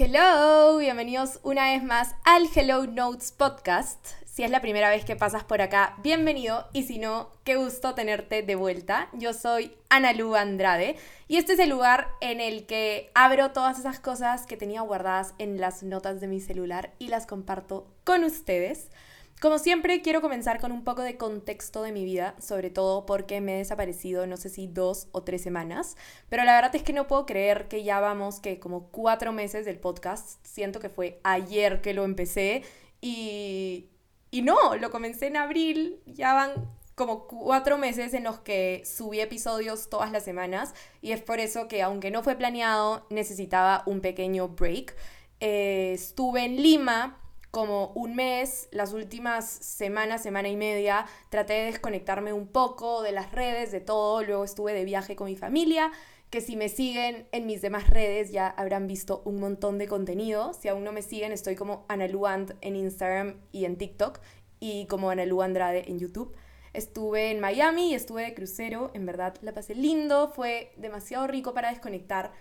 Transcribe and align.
Hello, 0.00 0.76
bienvenidos 0.78 1.40
una 1.42 1.72
vez 1.72 1.82
más 1.82 2.14
al 2.24 2.48
Hello 2.54 2.86
Notes 2.86 3.32
Podcast. 3.32 3.98
Si 4.26 4.44
es 4.44 4.50
la 4.52 4.60
primera 4.60 4.90
vez 4.90 5.04
que 5.04 5.16
pasas 5.16 5.42
por 5.42 5.60
acá, 5.60 5.96
bienvenido 6.04 6.68
y 6.72 6.84
si 6.84 6.98
no, 6.98 7.32
qué 7.42 7.56
gusto 7.56 7.96
tenerte 7.96 8.42
de 8.42 8.54
vuelta. 8.54 9.08
Yo 9.12 9.32
soy 9.32 9.72
Ana 9.88 10.12
Lu 10.12 10.36
Andrade 10.36 10.94
y 11.26 11.36
este 11.36 11.54
es 11.54 11.58
el 11.58 11.70
lugar 11.70 12.06
en 12.20 12.40
el 12.40 12.64
que 12.66 13.10
abro 13.16 13.50
todas 13.50 13.80
esas 13.80 13.98
cosas 13.98 14.46
que 14.46 14.56
tenía 14.56 14.82
guardadas 14.82 15.34
en 15.38 15.60
las 15.60 15.82
notas 15.82 16.20
de 16.20 16.28
mi 16.28 16.40
celular 16.40 16.92
y 17.00 17.08
las 17.08 17.26
comparto 17.26 17.88
con 18.04 18.22
ustedes. 18.22 18.92
Como 19.40 19.60
siempre, 19.60 20.02
quiero 20.02 20.20
comenzar 20.20 20.60
con 20.60 20.72
un 20.72 20.82
poco 20.82 21.02
de 21.02 21.16
contexto 21.16 21.82
de 21.82 21.92
mi 21.92 22.04
vida, 22.04 22.34
sobre 22.40 22.70
todo 22.70 23.06
porque 23.06 23.40
me 23.40 23.54
he 23.54 23.58
desaparecido, 23.58 24.26
no 24.26 24.36
sé 24.36 24.48
si 24.48 24.66
dos 24.66 25.06
o 25.12 25.22
tres 25.22 25.42
semanas, 25.42 25.96
pero 26.28 26.42
la 26.42 26.54
verdad 26.56 26.74
es 26.74 26.82
que 26.82 26.92
no 26.92 27.06
puedo 27.06 27.24
creer 27.24 27.68
que 27.68 27.84
ya 27.84 28.00
vamos, 28.00 28.40
que 28.40 28.58
como 28.58 28.88
cuatro 28.88 29.32
meses 29.32 29.64
del 29.64 29.78
podcast, 29.78 30.44
siento 30.44 30.80
que 30.80 30.88
fue 30.88 31.20
ayer 31.22 31.80
que 31.80 31.94
lo 31.94 32.04
empecé 32.04 32.64
y, 33.00 33.90
y 34.32 34.42
no, 34.42 34.74
lo 34.74 34.90
comencé 34.90 35.28
en 35.28 35.36
abril, 35.36 36.00
ya 36.04 36.34
van 36.34 36.76
como 36.96 37.28
cuatro 37.28 37.78
meses 37.78 38.14
en 38.14 38.24
los 38.24 38.40
que 38.40 38.82
subí 38.84 39.20
episodios 39.20 39.88
todas 39.88 40.10
las 40.10 40.24
semanas 40.24 40.74
y 41.00 41.12
es 41.12 41.22
por 41.22 41.38
eso 41.38 41.68
que 41.68 41.80
aunque 41.82 42.10
no 42.10 42.24
fue 42.24 42.34
planeado, 42.34 43.06
necesitaba 43.08 43.84
un 43.86 44.00
pequeño 44.00 44.48
break. 44.48 44.96
Eh, 45.38 45.92
estuve 45.94 46.44
en 46.44 46.60
Lima 46.60 47.20
como 47.50 47.92
un 47.94 48.14
mes, 48.14 48.68
las 48.72 48.92
últimas 48.92 49.48
semanas, 49.48 50.22
semana 50.22 50.48
y 50.48 50.56
media, 50.56 51.06
traté 51.30 51.54
de 51.54 51.64
desconectarme 51.66 52.32
un 52.32 52.46
poco 52.46 53.02
de 53.02 53.12
las 53.12 53.32
redes, 53.32 53.72
de 53.72 53.80
todo, 53.80 54.22
luego 54.22 54.44
estuve 54.44 54.74
de 54.74 54.84
viaje 54.84 55.16
con 55.16 55.26
mi 55.26 55.36
familia, 55.36 55.90
que 56.30 56.40
si 56.42 56.56
me 56.56 56.68
siguen 56.68 57.26
en 57.32 57.46
mis 57.46 57.62
demás 57.62 57.88
redes 57.88 58.30
ya 58.30 58.48
habrán 58.48 58.86
visto 58.86 59.22
un 59.24 59.40
montón 59.40 59.78
de 59.78 59.88
contenido, 59.88 60.52
si 60.52 60.68
aún 60.68 60.84
no 60.84 60.92
me 60.92 61.02
siguen 61.02 61.32
estoy 61.32 61.56
como 61.56 61.86
Analuand 61.88 62.54
en 62.60 62.76
Instagram 62.76 63.36
y 63.50 63.64
en 63.64 63.76
TikTok 63.76 64.20
y 64.60 64.86
como 64.86 65.10
Analu 65.10 65.40
Andrade 65.40 65.84
en 65.88 65.98
YouTube. 65.98 66.34
Estuve 66.74 67.30
en 67.30 67.40
Miami 67.40 67.94
estuve 67.94 68.24
de 68.24 68.34
crucero, 68.34 68.90
en 68.92 69.06
verdad 69.06 69.34
la 69.40 69.54
pasé 69.54 69.74
lindo, 69.74 70.28
fue 70.28 70.72
demasiado 70.76 71.26
rico 71.26 71.54
para 71.54 71.70
desconectar 71.70 72.32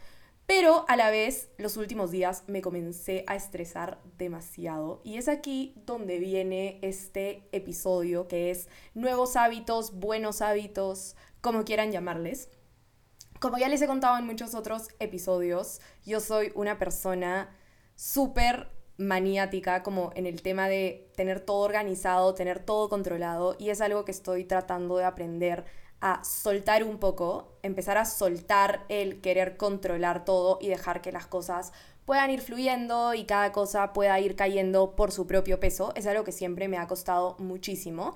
pero 0.47 0.85
a 0.87 0.95
la 0.95 1.11
vez, 1.11 1.49
los 1.57 1.75
últimos 1.75 2.09
días 2.09 2.45
me 2.47 2.61
comencé 2.61 3.25
a 3.27 3.35
estresar 3.35 3.99
demasiado. 4.17 5.01
Y 5.03 5.17
es 5.17 5.27
aquí 5.27 5.75
donde 5.85 6.19
viene 6.19 6.79
este 6.81 7.49
episodio, 7.51 8.29
que 8.29 8.49
es 8.49 8.69
nuevos 8.93 9.35
hábitos, 9.35 9.99
buenos 9.99 10.41
hábitos, 10.41 11.17
como 11.41 11.65
quieran 11.65 11.91
llamarles. 11.91 12.49
Como 13.41 13.57
ya 13.57 13.67
les 13.67 13.81
he 13.81 13.87
contado 13.87 14.17
en 14.17 14.25
muchos 14.25 14.55
otros 14.55 14.87
episodios, 14.99 15.81
yo 16.05 16.21
soy 16.21 16.53
una 16.55 16.79
persona 16.79 17.53
súper 17.95 18.69
maniática 18.97 19.83
como 19.83 20.11
en 20.15 20.25
el 20.25 20.41
tema 20.41 20.69
de 20.69 21.11
tener 21.15 21.41
todo 21.41 21.59
organizado, 21.59 22.33
tener 22.33 22.59
todo 22.59 22.89
controlado 22.89 23.55
y 23.59 23.69
es 23.69 23.81
algo 23.81 24.05
que 24.05 24.11
estoy 24.11 24.45
tratando 24.45 24.97
de 24.97 25.03
aprender 25.03 25.65
a 26.01 26.23
soltar 26.23 26.83
un 26.83 26.99
poco, 26.99 27.57
empezar 27.63 27.97
a 27.97 28.05
soltar 28.05 28.85
el 28.89 29.21
querer 29.21 29.57
controlar 29.57 30.25
todo 30.25 30.59
y 30.61 30.67
dejar 30.67 31.01
que 31.01 31.11
las 31.11 31.25
cosas 31.25 31.73
puedan 32.05 32.29
ir 32.29 32.41
fluyendo 32.41 33.13
y 33.13 33.25
cada 33.25 33.51
cosa 33.51 33.93
pueda 33.93 34.19
ir 34.19 34.35
cayendo 34.35 34.95
por 34.95 35.11
su 35.11 35.27
propio 35.27 35.59
peso. 35.59 35.91
Es 35.95 36.07
algo 36.07 36.23
que 36.23 36.31
siempre 36.31 36.67
me 36.67 36.77
ha 36.77 36.87
costado 36.87 37.35
muchísimo. 37.39 38.13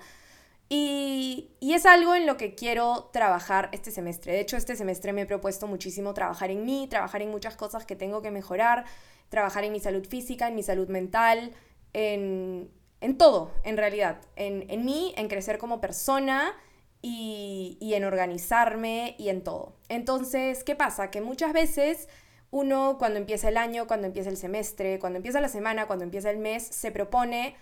Y, 0.68 1.50
y, 1.60 1.74
es 1.74 1.84
algo 1.84 2.14
en 2.14 2.24
lo 2.26 2.38
que 2.38 2.54
quiero 2.54 3.10
trabajar 3.12 3.68
este 3.72 3.90
semestre. 3.90 4.32
De 4.32 4.40
hecho, 4.40 4.56
este 4.56 4.74
semestre 4.74 5.12
me 5.12 5.22
he 5.22 5.26
propuesto 5.26 5.66
muchísimo 5.66 6.14
trabajar 6.14 6.50
en 6.50 6.64
mí, 6.64 6.86
trabajar 6.88 7.20
en 7.20 7.30
muchas 7.30 7.56
cosas 7.56 7.84
que 7.84 7.94
tengo 7.94 8.22
que 8.22 8.30
mejorar, 8.30 8.86
trabajar 9.28 9.64
en 9.64 9.72
mi 9.72 9.80
salud 9.80 10.06
física, 10.06 10.48
en 10.48 10.54
mi 10.54 10.62
salud 10.62 10.88
mental, 10.88 11.52
en, 11.92 12.70
en 13.02 13.18
todo, 13.18 13.50
en 13.64 13.76
realidad. 13.76 14.22
En, 14.36 14.64
en 14.70 14.86
mí, 14.86 15.12
en 15.18 15.28
crecer 15.28 15.58
como 15.58 15.82
persona 15.82 16.54
y, 17.02 17.92
en 17.94 18.04
organizarme 18.04 19.16
y 19.18 19.28
en 19.28 19.42
todo. 19.42 19.76
Entonces, 19.88 20.64
¿qué 20.64 20.76
pasa? 20.76 21.10
Que 21.10 21.20
muchas 21.20 21.52
veces 21.52 22.08
uno 22.50 22.96
cuando 22.98 23.18
empieza 23.18 23.48
el 23.48 23.56
año, 23.56 23.86
cuando 23.86 24.06
empieza 24.06 24.30
el 24.30 24.36
semestre, 24.36 24.98
cuando 24.98 25.18
empieza 25.18 25.40
la 25.40 25.48
semana, 25.48 25.86
cuando 25.86 26.04
empieza 26.04 26.30
el 26.30 26.38
mes, 26.38 26.62
se 26.62 26.92
propone 26.92 27.56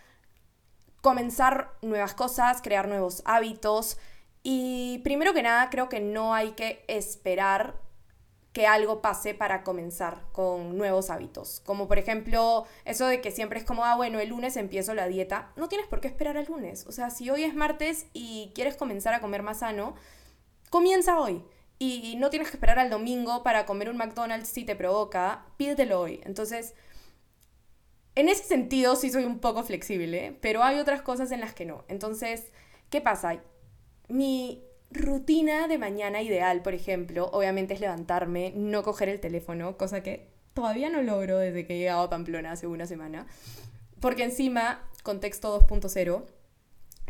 comenzar 1.00 1.72
nuevas 1.82 2.14
cosas, 2.14 2.60
crear 2.62 2.86
nuevos 2.86 3.22
hábitos 3.24 3.98
y 4.42 4.98
primero 5.04 5.32
que 5.32 5.42
nada 5.42 5.70
creo 5.70 5.88
que 5.88 6.00
no 6.00 6.34
hay 6.34 6.52
que 6.52 6.84
esperar 6.88 7.74
que 8.52 8.66
algo 8.66 9.00
pase 9.00 9.34
para 9.34 9.62
comenzar 9.62 10.22
con 10.32 10.76
nuevos 10.76 11.10
hábitos. 11.10 11.60
Como 11.64 11.86
por 11.86 11.98
ejemplo, 11.98 12.66
eso 12.84 13.06
de 13.06 13.20
que 13.20 13.30
siempre 13.30 13.60
es 13.60 13.64
como, 13.64 13.84
ah, 13.84 13.96
bueno, 13.96 14.18
el 14.18 14.30
lunes 14.30 14.56
empiezo 14.56 14.94
la 14.94 15.06
dieta. 15.06 15.52
No 15.56 15.68
tienes 15.68 15.86
por 15.86 16.00
qué 16.00 16.08
esperar 16.08 16.36
al 16.36 16.46
lunes. 16.46 16.84
O 16.88 16.92
sea, 16.92 17.10
si 17.10 17.30
hoy 17.30 17.44
es 17.44 17.54
martes 17.54 18.06
y 18.12 18.50
quieres 18.54 18.76
comenzar 18.76 19.14
a 19.14 19.20
comer 19.20 19.42
más 19.42 19.60
sano, 19.60 19.94
comienza 20.68 21.20
hoy. 21.20 21.44
Y 21.78 22.16
no 22.18 22.28
tienes 22.28 22.50
que 22.50 22.56
esperar 22.56 22.78
al 22.78 22.90
domingo 22.90 23.42
para 23.42 23.64
comer 23.64 23.88
un 23.88 23.96
McDonald's 23.96 24.48
si 24.48 24.64
te 24.64 24.76
provoca, 24.76 25.46
pídetelo 25.56 26.00
hoy. 26.00 26.20
Entonces, 26.24 26.74
en 28.16 28.28
ese 28.28 28.44
sentido 28.44 28.96
sí 28.96 29.10
soy 29.10 29.24
un 29.24 29.38
poco 29.38 29.62
flexible, 29.62 30.36
pero 30.42 30.62
hay 30.62 30.78
otras 30.78 31.00
cosas 31.00 31.30
en 31.30 31.40
las 31.40 31.54
que 31.54 31.64
no. 31.64 31.84
Entonces, 31.88 32.52
¿qué 32.90 33.00
pasa? 33.00 33.40
Mi 34.08 34.62
rutina 34.90 35.68
de 35.68 35.78
mañana 35.78 36.22
ideal, 36.22 36.62
por 36.62 36.74
ejemplo, 36.74 37.30
obviamente 37.32 37.74
es 37.74 37.80
levantarme, 37.80 38.52
no 38.56 38.82
coger 38.82 39.08
el 39.08 39.20
teléfono, 39.20 39.76
cosa 39.76 40.02
que 40.02 40.28
todavía 40.54 40.90
no 40.90 41.02
logro 41.02 41.38
desde 41.38 41.66
que 41.66 41.76
he 41.76 41.78
llegado 41.78 42.02
a 42.02 42.10
Pamplona 42.10 42.52
hace 42.52 42.66
una 42.66 42.86
semana. 42.86 43.26
Porque 44.00 44.24
encima, 44.24 44.88
contexto 45.02 45.60
2.0, 45.60 46.24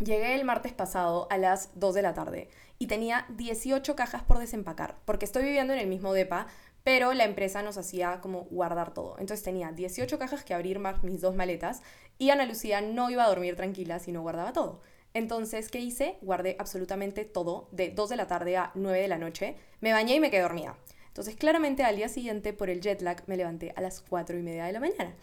llegué 0.04 0.34
el 0.34 0.44
martes 0.44 0.72
pasado 0.72 1.26
a 1.30 1.38
las 1.38 1.70
2 1.78 1.94
de 1.94 2.02
la 2.02 2.14
tarde 2.14 2.48
y 2.78 2.86
tenía 2.86 3.26
18 3.30 3.96
cajas 3.96 4.22
por 4.22 4.38
desempacar, 4.38 4.96
porque 5.04 5.24
estoy 5.24 5.44
viviendo 5.44 5.72
en 5.72 5.78
el 5.78 5.86
mismo 5.86 6.12
DEPA, 6.12 6.46
pero 6.82 7.12
la 7.12 7.24
empresa 7.24 7.62
nos 7.62 7.76
hacía 7.76 8.20
como 8.20 8.44
guardar 8.44 8.94
todo. 8.94 9.16
Entonces 9.18 9.44
tenía 9.44 9.70
18 9.72 10.18
cajas 10.18 10.44
que 10.44 10.54
abrir 10.54 10.78
más 10.78 11.02
mis 11.02 11.20
dos 11.20 11.36
maletas 11.36 11.82
y 12.18 12.30
Ana 12.30 12.46
Lucía 12.46 12.80
no 12.80 13.10
iba 13.10 13.24
a 13.24 13.28
dormir 13.28 13.56
tranquila 13.56 13.98
si 13.98 14.12
no 14.12 14.22
guardaba 14.22 14.52
todo. 14.52 14.80
Entonces, 15.14 15.68
¿qué 15.68 15.80
hice? 15.80 16.18
Guardé 16.22 16.56
absolutamente 16.58 17.24
todo 17.24 17.68
de 17.72 17.90
2 17.90 18.10
de 18.10 18.16
la 18.16 18.26
tarde 18.26 18.56
a 18.56 18.70
9 18.74 19.00
de 19.00 19.08
la 19.08 19.18
noche. 19.18 19.56
Me 19.80 19.92
bañé 19.92 20.14
y 20.14 20.20
me 20.20 20.30
quedé 20.30 20.42
dormida. 20.42 20.76
Entonces, 21.08 21.34
claramente 21.34 21.82
al 21.82 21.96
día 21.96 22.08
siguiente, 22.08 22.52
por 22.52 22.70
el 22.70 22.80
jet 22.80 23.02
lag, 23.02 23.22
me 23.26 23.36
levanté 23.36 23.72
a 23.74 23.80
las 23.80 24.00
4 24.00 24.38
y 24.38 24.42
media 24.42 24.64
de 24.64 24.72
la 24.72 24.80
mañana. 24.80 25.14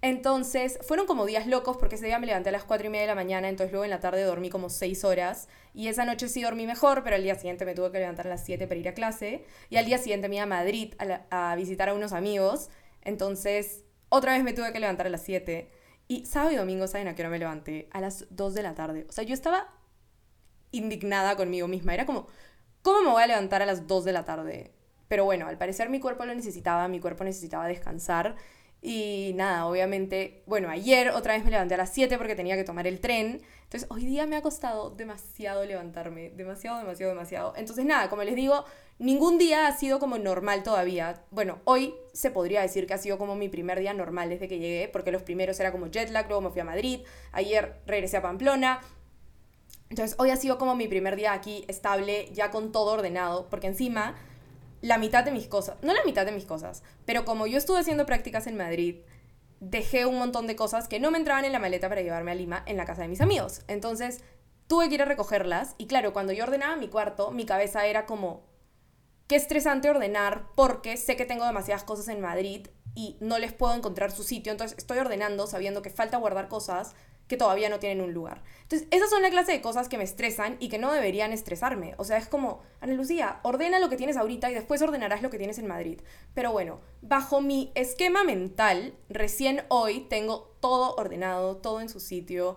Entonces, 0.00 0.78
fueron 0.82 1.06
como 1.06 1.26
días 1.26 1.48
locos 1.48 1.76
porque 1.76 1.96
ese 1.96 2.06
día 2.06 2.20
me 2.20 2.26
levanté 2.26 2.50
a 2.50 2.52
las 2.52 2.62
4 2.62 2.86
y 2.86 2.90
media 2.90 3.02
de 3.02 3.08
la 3.08 3.14
mañana, 3.16 3.48
entonces 3.48 3.72
luego 3.72 3.84
en 3.84 3.90
la 3.90 3.98
tarde 3.98 4.22
dormí 4.22 4.48
como 4.48 4.70
6 4.70 5.02
horas 5.02 5.48
y 5.74 5.88
esa 5.88 6.04
noche 6.04 6.28
sí 6.28 6.40
dormí 6.40 6.66
mejor, 6.66 7.02
pero 7.02 7.16
al 7.16 7.24
día 7.24 7.34
siguiente 7.34 7.64
me 7.64 7.74
tuve 7.74 7.90
que 7.90 7.98
levantar 7.98 8.28
a 8.28 8.30
las 8.30 8.44
7 8.44 8.68
para 8.68 8.78
ir 8.78 8.88
a 8.88 8.94
clase 8.94 9.44
y 9.70 9.76
al 9.76 9.86
día 9.86 9.98
siguiente 9.98 10.28
me 10.28 10.36
iba 10.36 10.44
a 10.44 10.46
Madrid 10.46 10.94
a, 11.30 11.54
visitar 11.56 11.88
a 11.88 11.94
unos 11.94 12.12
amigos, 12.12 12.70
entonces 13.02 13.82
otra 14.08 14.34
vez 14.34 14.44
me 14.44 14.52
tuve 14.52 14.72
que 14.72 14.78
levantar 14.78 15.08
a 15.08 15.10
las 15.10 15.22
7 15.22 15.68
y 16.08 16.24
sábado 16.24 16.52
y 16.52 16.56
domingo, 16.56 16.86
¿saben 16.86 17.06
a 17.08 17.14
qué 17.14 17.22
hora 17.22 17.30
me 17.30 17.38
levanté? 17.38 17.88
A 17.92 18.00
las 18.00 18.26
2 18.30 18.54
de 18.54 18.62
la 18.62 18.74
tarde. 18.74 19.06
O 19.08 19.12
sea, 19.12 19.24
yo 19.24 19.34
estaba 19.34 19.68
indignada 20.70 21.36
conmigo 21.36 21.68
misma. 21.68 21.94
Era 21.94 22.06
como, 22.06 22.26
¿cómo 22.82 23.02
me 23.02 23.10
voy 23.10 23.22
a 23.22 23.26
levantar 23.26 23.62
a 23.62 23.66
las 23.66 23.86
2 23.86 24.04
de 24.06 24.12
la 24.12 24.24
tarde? 24.24 24.72
Pero 25.08 25.24
bueno, 25.24 25.46
al 25.46 25.58
parecer 25.58 25.90
mi 25.90 26.00
cuerpo 26.00 26.24
lo 26.24 26.34
necesitaba, 26.34 26.88
mi 26.88 26.98
cuerpo 26.98 27.24
necesitaba 27.24 27.66
descansar. 27.66 28.36
Y 28.80 29.32
nada, 29.34 29.66
obviamente, 29.66 30.42
bueno, 30.46 30.70
ayer 30.70 31.10
otra 31.10 31.34
vez 31.34 31.44
me 31.44 31.50
levanté 31.50 31.74
a 31.74 31.78
las 31.78 31.92
7 31.92 32.16
porque 32.16 32.36
tenía 32.36 32.56
que 32.56 32.62
tomar 32.62 32.86
el 32.86 33.00
tren. 33.00 33.42
Entonces, 33.64 33.88
hoy 33.90 34.06
día 34.06 34.26
me 34.26 34.36
ha 34.36 34.42
costado 34.42 34.90
demasiado 34.90 35.64
levantarme, 35.64 36.30
demasiado, 36.30 36.78
demasiado, 36.78 37.12
demasiado. 37.12 37.52
Entonces, 37.56 37.84
nada, 37.84 38.08
como 38.08 38.22
les 38.22 38.36
digo, 38.36 38.64
ningún 38.98 39.36
día 39.36 39.66
ha 39.66 39.76
sido 39.76 39.98
como 39.98 40.16
normal 40.16 40.62
todavía. 40.62 41.22
Bueno, 41.30 41.58
hoy 41.64 41.94
se 42.12 42.30
podría 42.30 42.62
decir 42.62 42.86
que 42.86 42.94
ha 42.94 42.98
sido 42.98 43.18
como 43.18 43.34
mi 43.34 43.48
primer 43.48 43.80
día 43.80 43.92
normal 43.94 44.28
desde 44.28 44.46
que 44.46 44.60
llegué, 44.60 44.88
porque 44.88 45.10
los 45.10 45.22
primeros 45.22 45.58
era 45.58 45.72
como 45.72 45.88
jet 45.88 46.10
lag, 46.10 46.26
luego 46.28 46.42
me 46.42 46.50
fui 46.50 46.60
a 46.60 46.64
Madrid, 46.64 47.00
ayer 47.32 47.80
regresé 47.84 48.16
a 48.16 48.22
Pamplona. 48.22 48.80
Entonces, 49.90 50.16
hoy 50.20 50.30
ha 50.30 50.36
sido 50.36 50.56
como 50.56 50.76
mi 50.76 50.86
primer 50.86 51.16
día 51.16 51.32
aquí 51.32 51.64
estable, 51.66 52.28
ya 52.32 52.50
con 52.50 52.70
todo 52.70 52.92
ordenado, 52.92 53.48
porque 53.50 53.66
encima 53.66 54.14
la 54.80 54.98
mitad 54.98 55.24
de 55.24 55.30
mis 55.30 55.48
cosas, 55.48 55.76
no 55.82 55.92
la 55.92 56.04
mitad 56.04 56.24
de 56.24 56.32
mis 56.32 56.44
cosas, 56.44 56.82
pero 57.04 57.24
como 57.24 57.46
yo 57.46 57.58
estuve 57.58 57.80
haciendo 57.80 58.06
prácticas 58.06 58.46
en 58.46 58.56
Madrid, 58.56 58.96
dejé 59.60 60.06
un 60.06 60.18
montón 60.18 60.46
de 60.46 60.56
cosas 60.56 60.88
que 60.88 61.00
no 61.00 61.10
me 61.10 61.18
entraban 61.18 61.44
en 61.44 61.52
la 61.52 61.58
maleta 61.58 61.88
para 61.88 62.02
llevarme 62.02 62.30
a 62.30 62.34
Lima 62.34 62.62
en 62.66 62.76
la 62.76 62.84
casa 62.84 63.02
de 63.02 63.08
mis 63.08 63.20
amigos. 63.20 63.62
Entonces, 63.66 64.22
tuve 64.68 64.88
que 64.88 64.94
ir 64.94 65.02
a 65.02 65.06
recogerlas 65.06 65.74
y 65.78 65.86
claro, 65.86 66.12
cuando 66.12 66.32
yo 66.32 66.44
ordenaba 66.44 66.76
mi 66.76 66.88
cuarto, 66.88 67.30
mi 67.30 67.44
cabeza 67.44 67.86
era 67.86 68.06
como, 68.06 68.46
qué 69.26 69.36
estresante 69.36 69.90
ordenar 69.90 70.46
porque 70.54 70.96
sé 70.96 71.16
que 71.16 71.26
tengo 71.26 71.44
demasiadas 71.44 71.84
cosas 71.84 72.08
en 72.08 72.20
Madrid 72.20 72.68
y 72.94 73.16
no 73.20 73.38
les 73.38 73.52
puedo 73.52 73.74
encontrar 73.74 74.10
su 74.10 74.22
sitio, 74.22 74.52
entonces 74.52 74.78
estoy 74.78 74.98
ordenando 74.98 75.46
sabiendo 75.46 75.82
que 75.82 75.90
falta 75.90 76.18
guardar 76.18 76.48
cosas 76.48 76.94
que 77.28 77.36
todavía 77.36 77.68
no 77.68 77.78
tienen 77.78 78.00
un 78.00 78.12
lugar. 78.12 78.42
Entonces, 78.62 78.88
esas 78.90 79.10
son 79.10 79.22
la 79.22 79.30
clase 79.30 79.52
de 79.52 79.60
cosas 79.60 79.88
que 79.88 79.98
me 79.98 80.04
estresan 80.04 80.56
y 80.58 80.68
que 80.68 80.78
no 80.78 80.92
deberían 80.92 81.32
estresarme. 81.32 81.94
O 81.98 82.04
sea, 82.04 82.16
es 82.16 82.26
como, 82.26 82.62
Ana 82.80 82.94
Lucía, 82.94 83.40
ordena 83.42 83.78
lo 83.78 83.88
que 83.88 83.96
tienes 83.96 84.16
ahorita 84.16 84.50
y 84.50 84.54
después 84.54 84.82
ordenarás 84.82 85.22
lo 85.22 85.30
que 85.30 85.38
tienes 85.38 85.58
en 85.58 85.66
Madrid. 85.66 86.00
Pero 86.34 86.52
bueno, 86.52 86.80
bajo 87.02 87.40
mi 87.40 87.70
esquema 87.74 88.24
mental, 88.24 88.94
recién 89.08 89.62
hoy 89.68 90.00
tengo 90.08 90.56
todo 90.60 90.96
ordenado, 90.96 91.58
todo 91.58 91.80
en 91.80 91.88
su 91.88 92.00
sitio. 92.00 92.56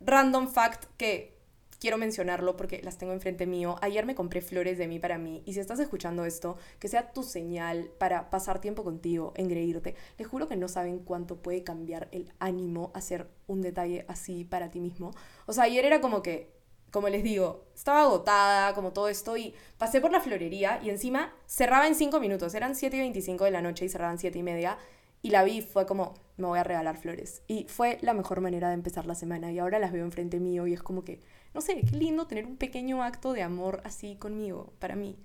Random 0.00 0.48
fact 0.48 0.84
que 0.96 1.37
quiero 1.78 1.98
mencionarlo 1.98 2.56
porque 2.56 2.80
las 2.82 2.98
tengo 2.98 3.12
enfrente 3.12 3.46
mío. 3.46 3.76
Ayer 3.80 4.04
me 4.06 4.14
compré 4.14 4.40
flores 4.40 4.78
de 4.78 4.88
mí 4.88 4.98
para 4.98 5.18
mí 5.18 5.42
y 5.46 5.54
si 5.54 5.60
estás 5.60 5.78
escuchando 5.80 6.24
esto, 6.24 6.56
que 6.78 6.88
sea 6.88 7.12
tu 7.12 7.22
señal 7.22 7.90
para 7.98 8.30
pasar 8.30 8.60
tiempo 8.60 8.84
contigo, 8.84 9.32
engreírte. 9.36 9.94
Les 10.18 10.26
juro 10.26 10.48
que 10.48 10.56
no 10.56 10.68
saben 10.68 10.98
cuánto 11.00 11.36
puede 11.36 11.62
cambiar 11.64 12.08
el 12.12 12.32
ánimo 12.38 12.90
hacer 12.94 13.28
un 13.46 13.62
detalle 13.62 14.04
así 14.08 14.44
para 14.44 14.70
ti 14.70 14.80
mismo. 14.80 15.12
O 15.46 15.52
sea, 15.52 15.64
ayer 15.64 15.84
era 15.84 16.00
como 16.00 16.22
que, 16.22 16.52
como 16.90 17.08
les 17.08 17.22
digo, 17.22 17.66
estaba 17.74 18.02
agotada, 18.02 18.74
como 18.74 18.92
todo 18.92 19.08
esto 19.08 19.36
y 19.36 19.54
pasé 19.76 20.00
por 20.00 20.10
la 20.10 20.20
florería 20.20 20.80
y 20.82 20.90
encima 20.90 21.32
cerraba 21.46 21.86
en 21.86 21.94
5 21.94 22.18
minutos. 22.20 22.54
Eran 22.54 22.74
7 22.74 22.96
y 22.96 23.00
25 23.00 23.44
de 23.44 23.50
la 23.50 23.62
noche 23.62 23.84
y 23.84 23.88
cerraban 23.88 24.18
7 24.18 24.38
y 24.38 24.42
media 24.42 24.78
y 25.20 25.30
la 25.30 25.42
vi, 25.42 25.62
fue 25.62 25.86
como, 25.86 26.14
me 26.36 26.46
voy 26.46 26.58
a 26.58 26.64
regalar 26.64 26.96
flores. 26.96 27.42
Y 27.48 27.64
fue 27.64 27.98
la 28.02 28.14
mejor 28.14 28.40
manera 28.40 28.68
de 28.68 28.74
empezar 28.74 29.06
la 29.06 29.14
semana. 29.14 29.50
Y 29.50 29.58
ahora 29.58 29.78
las 29.78 29.92
veo 29.92 30.04
enfrente 30.04 30.38
mío 30.38 30.66
y 30.66 30.74
es 30.74 30.82
como 30.82 31.04
que, 31.04 31.20
no 31.54 31.60
sé, 31.60 31.80
qué 31.80 31.96
lindo 31.96 32.26
tener 32.26 32.46
un 32.46 32.56
pequeño 32.56 33.02
acto 33.02 33.32
de 33.32 33.42
amor 33.42 33.80
así 33.84 34.16
conmigo, 34.16 34.72
para 34.78 34.96
mí. 34.96 35.18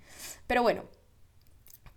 Pero 0.46 0.62
bueno, 0.62 0.84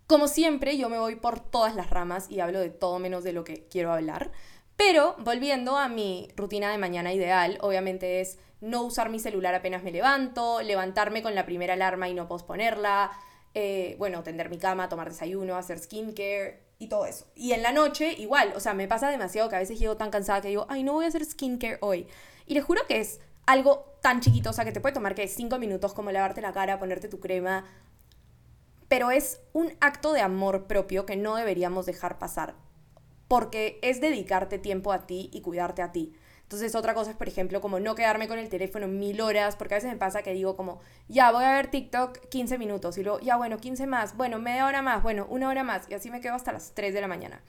como 0.08 0.28
siempre, 0.28 0.78
yo 0.78 0.90
me 0.90 1.00
voy 1.00 1.16
por 1.16 1.40
todas 1.40 1.76
las 1.76 1.90
ramas 1.90 2.30
y 2.30 2.40
hablo 2.40 2.60
de 2.60 2.70
todo 2.70 3.00
menos 3.00 3.24
de 3.24 3.34
lo 3.34 3.44
que 3.44 3.68
quiero 3.68 3.92
hablar. 3.92 4.32
Pero 4.76 5.16
volviendo 5.20 5.78
a 5.78 5.90
mi 5.90 6.30
rutina 6.36 6.72
de 6.72 6.78
mañana 6.78 7.14
ideal, 7.14 7.58
obviamente 7.62 8.22
es 8.22 8.38
no 8.62 8.84
usar 8.84 9.10
mi 9.10 9.20
celular 9.20 9.56
apenas 9.56 9.84
me 9.84 9.92
levanto, 9.92 10.62
levantarme 10.62 11.22
con 11.22 11.36
la 11.36 11.46
primera 11.46 11.74
alarma 11.74 12.10
y 12.10 12.14
no 12.14 12.28
posponerla, 12.28 13.12
eh, 13.54 13.96
bueno, 13.98 14.24
tender 14.24 14.50
mi 14.50 14.58
cama, 14.58 14.90
tomar 14.90 15.10
desayuno, 15.10 15.56
hacer 15.56 15.80
skincare, 15.80 16.68
y 16.80 16.88
todo 16.88 17.06
eso. 17.06 17.28
Y 17.36 17.54
en 17.54 17.64
la 17.64 17.72
noche, 17.72 18.14
igual, 18.14 18.54
o 18.56 18.60
sea, 18.60 18.74
me 18.74 18.88
pasa 18.88 19.10
demasiado 19.10 19.50
que 19.50 19.56
a 19.56 19.60
veces 19.60 19.80
llego 19.80 19.98
tan 19.98 20.12
cansada 20.12 20.42
que 20.42 20.50
digo, 20.50 20.66
ay, 20.70 20.84
no 20.84 20.94
voy 20.94 21.06
a 21.06 21.08
hacer 21.08 21.26
skincare 21.26 21.78
hoy. 21.82 22.08
Y 22.46 22.54
les 22.54 22.64
juro 22.64 22.86
que 22.88 23.00
es 23.00 23.20
algo 23.48 23.98
tan 24.02 24.20
chiquito, 24.20 24.52
o 24.52 24.54
sea, 24.54 24.66
que 24.66 24.72
te 24.72 24.80
puede 24.80 24.94
tomar 24.94 25.16
que 25.16 25.28
cinco 25.28 25.58
minutos 25.58 25.94
como 25.94 26.12
lavarte 26.12 26.42
la 26.42 26.54
cara, 26.54 26.78
ponerte 26.78 27.08
tu 27.08 27.20
crema. 27.20 27.66
Pero 28.88 29.10
es 29.10 29.42
un 29.54 29.74
acto 29.82 30.14
de 30.14 30.22
amor 30.22 30.68
propio 30.68 31.06
que 31.06 31.16
no 31.16 31.36
deberíamos 31.36 31.86
dejar 31.86 32.20
pasar. 32.20 32.56
Porque 33.28 33.80
es 33.82 34.00
dedicarte 34.00 34.60
tiempo 34.60 34.94
a 34.94 35.08
ti 35.08 35.30
y 35.34 35.42
cuidarte 35.42 35.82
a 35.82 35.92
ti. 35.92 36.14
Entonces 36.44 36.76
otra 36.76 36.94
cosa 36.94 37.12
es, 37.12 37.18
por 37.18 37.28
ejemplo, 37.28 37.60
como 37.60 37.80
no 37.80 37.96
quedarme 37.96 38.28
con 38.28 38.40
el 38.40 38.48
teléfono 38.48 38.88
mil 38.88 39.20
horas, 39.20 39.58
porque 39.58 39.74
a 39.74 39.78
veces 39.78 39.92
me 39.92 39.98
pasa 39.98 40.24
que 40.24 40.34
digo 40.34 40.56
como, 40.56 40.80
ya 41.10 41.32
voy 41.32 41.44
a 41.44 41.52
ver 41.52 41.68
TikTok 41.68 42.30
15 42.30 42.58
minutos 42.58 42.98
y 42.98 43.04
luego, 43.04 43.20
ya 43.20 43.36
bueno, 43.36 43.58
15 43.58 43.86
más, 43.86 44.16
bueno, 44.16 44.40
media 44.40 44.66
hora 44.66 44.82
más, 44.82 45.04
bueno, 45.04 45.28
una 45.30 45.50
hora 45.50 45.66
más, 45.66 45.90
y 45.90 45.94
así 45.94 46.10
me 46.10 46.22
quedo 46.22 46.36
hasta 46.36 46.54
las 46.54 46.74
3 46.74 46.94
de 46.94 47.02
la 47.02 47.10
mañana. 47.10 47.42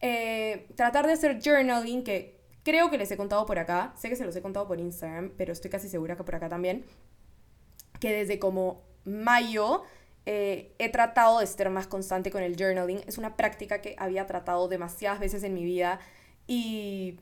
Eh, 0.00 0.68
tratar 0.76 1.08
de 1.08 1.14
hacer 1.14 1.40
journaling, 1.42 2.04
que 2.04 2.37
creo 2.62 2.90
que 2.90 2.98
les 2.98 3.10
he 3.10 3.16
contado 3.16 3.46
por 3.46 3.58
acá, 3.58 3.92
sé 3.96 4.08
que 4.08 4.16
se 4.16 4.24
los 4.24 4.34
he 4.36 4.42
contado 4.42 4.66
por 4.66 4.80
Instagram, 4.80 5.32
pero 5.36 5.52
estoy 5.52 5.70
casi 5.70 5.88
segura 5.88 6.16
que 6.16 6.24
por 6.24 6.34
acá 6.34 6.48
también, 6.48 6.84
que 8.00 8.12
desde 8.12 8.38
como 8.38 8.82
mayo 9.04 9.82
eh, 10.26 10.74
he 10.78 10.90
tratado 10.90 11.40
de 11.40 11.46
ser 11.46 11.70
más 11.70 11.86
constante 11.86 12.30
con 12.30 12.42
el 12.42 12.56
journaling. 12.56 13.02
Es 13.06 13.18
una 13.18 13.36
práctica 13.36 13.80
que 13.80 13.96
había 13.98 14.26
tratado 14.26 14.68
demasiadas 14.68 15.20
veces 15.20 15.42
en 15.42 15.54
mi 15.54 15.64
vida 15.64 16.00
y 16.46 17.18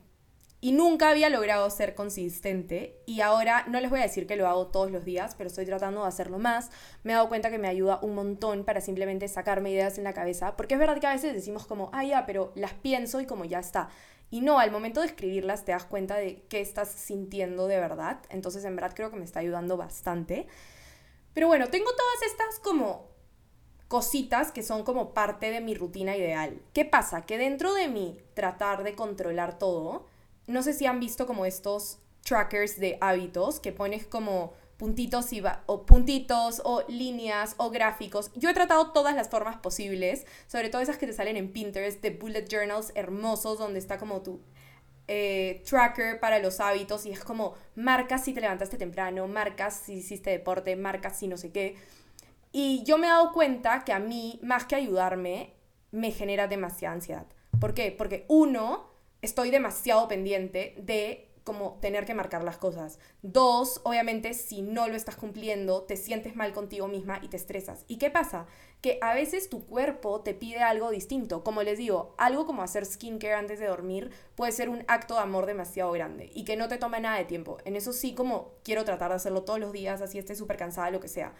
y 0.59 0.71
nunca 0.71 1.09
había 1.09 1.29
logrado 1.29 1.69
ser 1.69 1.93
consistente 1.93 2.99
y 3.05 3.21
ahora 3.21 3.65
no 3.67 3.79
les 3.79 3.91
voy 3.91 3.99
a 3.99 4.03
decir 4.03 4.25
que 4.25 4.35
lo 4.35 4.47
hago 4.47 4.67
todos 4.67 4.89
los 4.89 5.05
días, 5.05 5.35
pero 5.37 5.49
estoy 5.49 5.65
tratando 5.65 6.01
de 6.01 6.07
hacerlo 6.07 6.39
más. 6.39 6.71
Me 7.03 7.11
he 7.11 7.15
dado 7.15 7.29
cuenta 7.29 7.51
que 7.51 7.59
me 7.59 7.67
ayuda 7.67 7.99
un 8.01 8.15
montón 8.15 8.63
para 8.63 8.81
simplemente 8.81 9.27
sacarme 9.27 9.69
ideas 9.69 9.99
en 9.99 10.03
la 10.03 10.13
cabeza, 10.13 10.57
porque 10.57 10.73
es 10.73 10.79
verdad 10.79 10.99
que 10.99 11.05
a 11.05 11.13
veces 11.13 11.33
decimos 11.33 11.67
como, 11.67 11.91
ah, 11.93 12.03
ya, 12.03 12.25
pero 12.25 12.51
las 12.55 12.73
pienso 12.73 13.21
y 13.21 13.27
como 13.27 13.45
ya 13.45 13.59
está. 13.59 13.89
Y 14.29 14.41
no, 14.41 14.59
al 14.59 14.71
momento 14.71 15.01
de 15.01 15.07
escribirlas 15.07 15.63
te 15.63 15.71
das 15.71 15.85
cuenta 15.85 16.15
de 16.15 16.43
qué 16.49 16.59
estás 16.59 16.89
sintiendo 16.89 17.67
de 17.67 17.79
verdad. 17.79 18.19
Entonces, 18.29 18.65
en 18.65 18.75
verdad 18.75 18.93
creo 18.95 19.09
que 19.09 19.17
me 19.17 19.25
está 19.25 19.39
ayudando 19.39 19.77
bastante. 19.77 20.47
Pero 21.33 21.47
bueno, 21.47 21.69
tengo 21.69 21.91
todas 21.91 22.31
estas 22.31 22.59
como 22.59 23.07
cositas 23.87 24.51
que 24.51 24.63
son 24.63 24.83
como 24.83 25.13
parte 25.13 25.51
de 25.51 25.61
mi 25.61 25.75
rutina 25.75 26.17
ideal. 26.17 26.61
¿Qué 26.73 26.83
pasa? 26.83 27.25
Que 27.25 27.37
dentro 27.37 27.73
de 27.73 27.87
mí 27.87 28.17
tratar 28.33 28.83
de 28.83 28.95
controlar 28.95 29.57
todo, 29.57 30.05
no 30.45 30.61
sé 30.61 30.73
si 30.73 30.85
han 30.85 30.99
visto 30.99 31.25
como 31.25 31.45
estos 31.45 31.99
trackers 32.23 32.79
de 32.79 32.97
hábitos 32.99 33.59
que 33.59 33.71
pones 33.71 34.05
como 34.05 34.53
puntitos 34.77 35.33
y 35.33 35.41
o 35.65 35.85
puntitos 35.85 36.61
o 36.63 36.83
líneas 36.87 37.55
o 37.57 37.69
gráficos. 37.69 38.31
Yo 38.35 38.49
he 38.49 38.53
tratado 38.53 38.91
todas 38.91 39.15
las 39.15 39.29
formas 39.29 39.57
posibles, 39.57 40.25
sobre 40.47 40.69
todo 40.69 40.81
esas 40.81 40.97
que 40.97 41.07
te 41.07 41.13
salen 41.13 41.35
en 41.35 41.51
Pinterest 41.51 42.01
de 42.01 42.11
bullet 42.11 42.47
journals 42.47 42.91
hermosos 42.95 43.57
donde 43.57 43.79
está 43.79 43.97
como 43.97 44.21
tu 44.21 44.39
eh, 45.07 45.63
tracker 45.67 46.19
para 46.19 46.39
los 46.39 46.59
hábitos 46.59 47.05
y 47.05 47.11
es 47.11 47.23
como 47.23 47.55
marcas 47.75 48.23
si 48.23 48.33
te 48.33 48.41
levantaste 48.41 48.77
temprano, 48.77 49.27
marcas 49.27 49.81
si 49.85 49.93
hiciste 49.93 50.29
deporte, 50.29 50.75
marcas 50.75 51.17
si 51.17 51.27
no 51.27 51.37
sé 51.37 51.51
qué. 51.51 51.75
Y 52.51 52.83
yo 52.83 52.97
me 52.97 53.07
he 53.07 53.09
dado 53.09 53.33
cuenta 53.33 53.83
que 53.83 53.93
a 53.93 53.99
mí, 53.99 54.39
más 54.43 54.65
que 54.65 54.75
ayudarme, 54.75 55.53
me 55.91 56.11
genera 56.11 56.47
demasiada 56.47 56.95
ansiedad. 56.95 57.25
¿Por 57.59 57.73
qué? 57.73 57.91
Porque 57.91 58.25
uno, 58.27 58.91
estoy 59.21 59.49
demasiado 59.49 60.07
pendiente 60.07 60.75
de 60.77 61.26
como 61.47 61.77
tener 61.79 62.03
que 62.03 62.13
marcar 62.13 62.43
las 62.43 62.57
cosas. 62.57 62.99
Dos, 63.21 63.79
obviamente, 63.85 64.33
si 64.33 64.61
no 64.61 64.89
lo 64.89 64.97
estás 64.97 65.15
cumpliendo, 65.15 65.83
te 65.83 65.95
sientes 65.95 66.35
mal 66.35 66.51
contigo 66.51 66.89
misma 66.89 67.21
y 67.23 67.29
te 67.29 67.37
estresas. 67.37 67.85
¿Y 67.87 67.99
qué 67.99 68.09
pasa? 68.09 68.47
Que 68.81 68.99
a 69.01 69.13
veces 69.13 69.49
tu 69.49 69.65
cuerpo 69.65 70.19
te 70.19 70.33
pide 70.33 70.59
algo 70.59 70.91
distinto. 70.91 71.45
Como 71.45 71.63
les 71.63 71.77
digo, 71.77 72.15
algo 72.17 72.45
como 72.45 72.63
hacer 72.63 72.85
skincare 72.85 73.35
antes 73.35 73.61
de 73.61 73.67
dormir 73.67 74.11
puede 74.35 74.51
ser 74.51 74.67
un 74.67 74.83
acto 74.89 75.13
de 75.13 75.21
amor 75.21 75.45
demasiado 75.45 75.93
grande 75.93 76.29
y 76.33 76.43
que 76.43 76.57
no 76.57 76.67
te 76.67 76.77
tome 76.77 76.99
nada 76.99 77.17
de 77.17 77.23
tiempo. 77.23 77.59
En 77.63 77.77
eso 77.77 77.93
sí, 77.93 78.13
como 78.13 78.51
quiero 78.65 78.83
tratar 78.83 79.11
de 79.11 79.15
hacerlo 79.15 79.43
todos 79.43 79.61
los 79.61 79.71
días, 79.71 80.01
así 80.01 80.19
esté 80.19 80.35
súper 80.35 80.57
cansada, 80.57 80.91
lo 80.91 80.99
que 80.99 81.07
sea. 81.07 81.33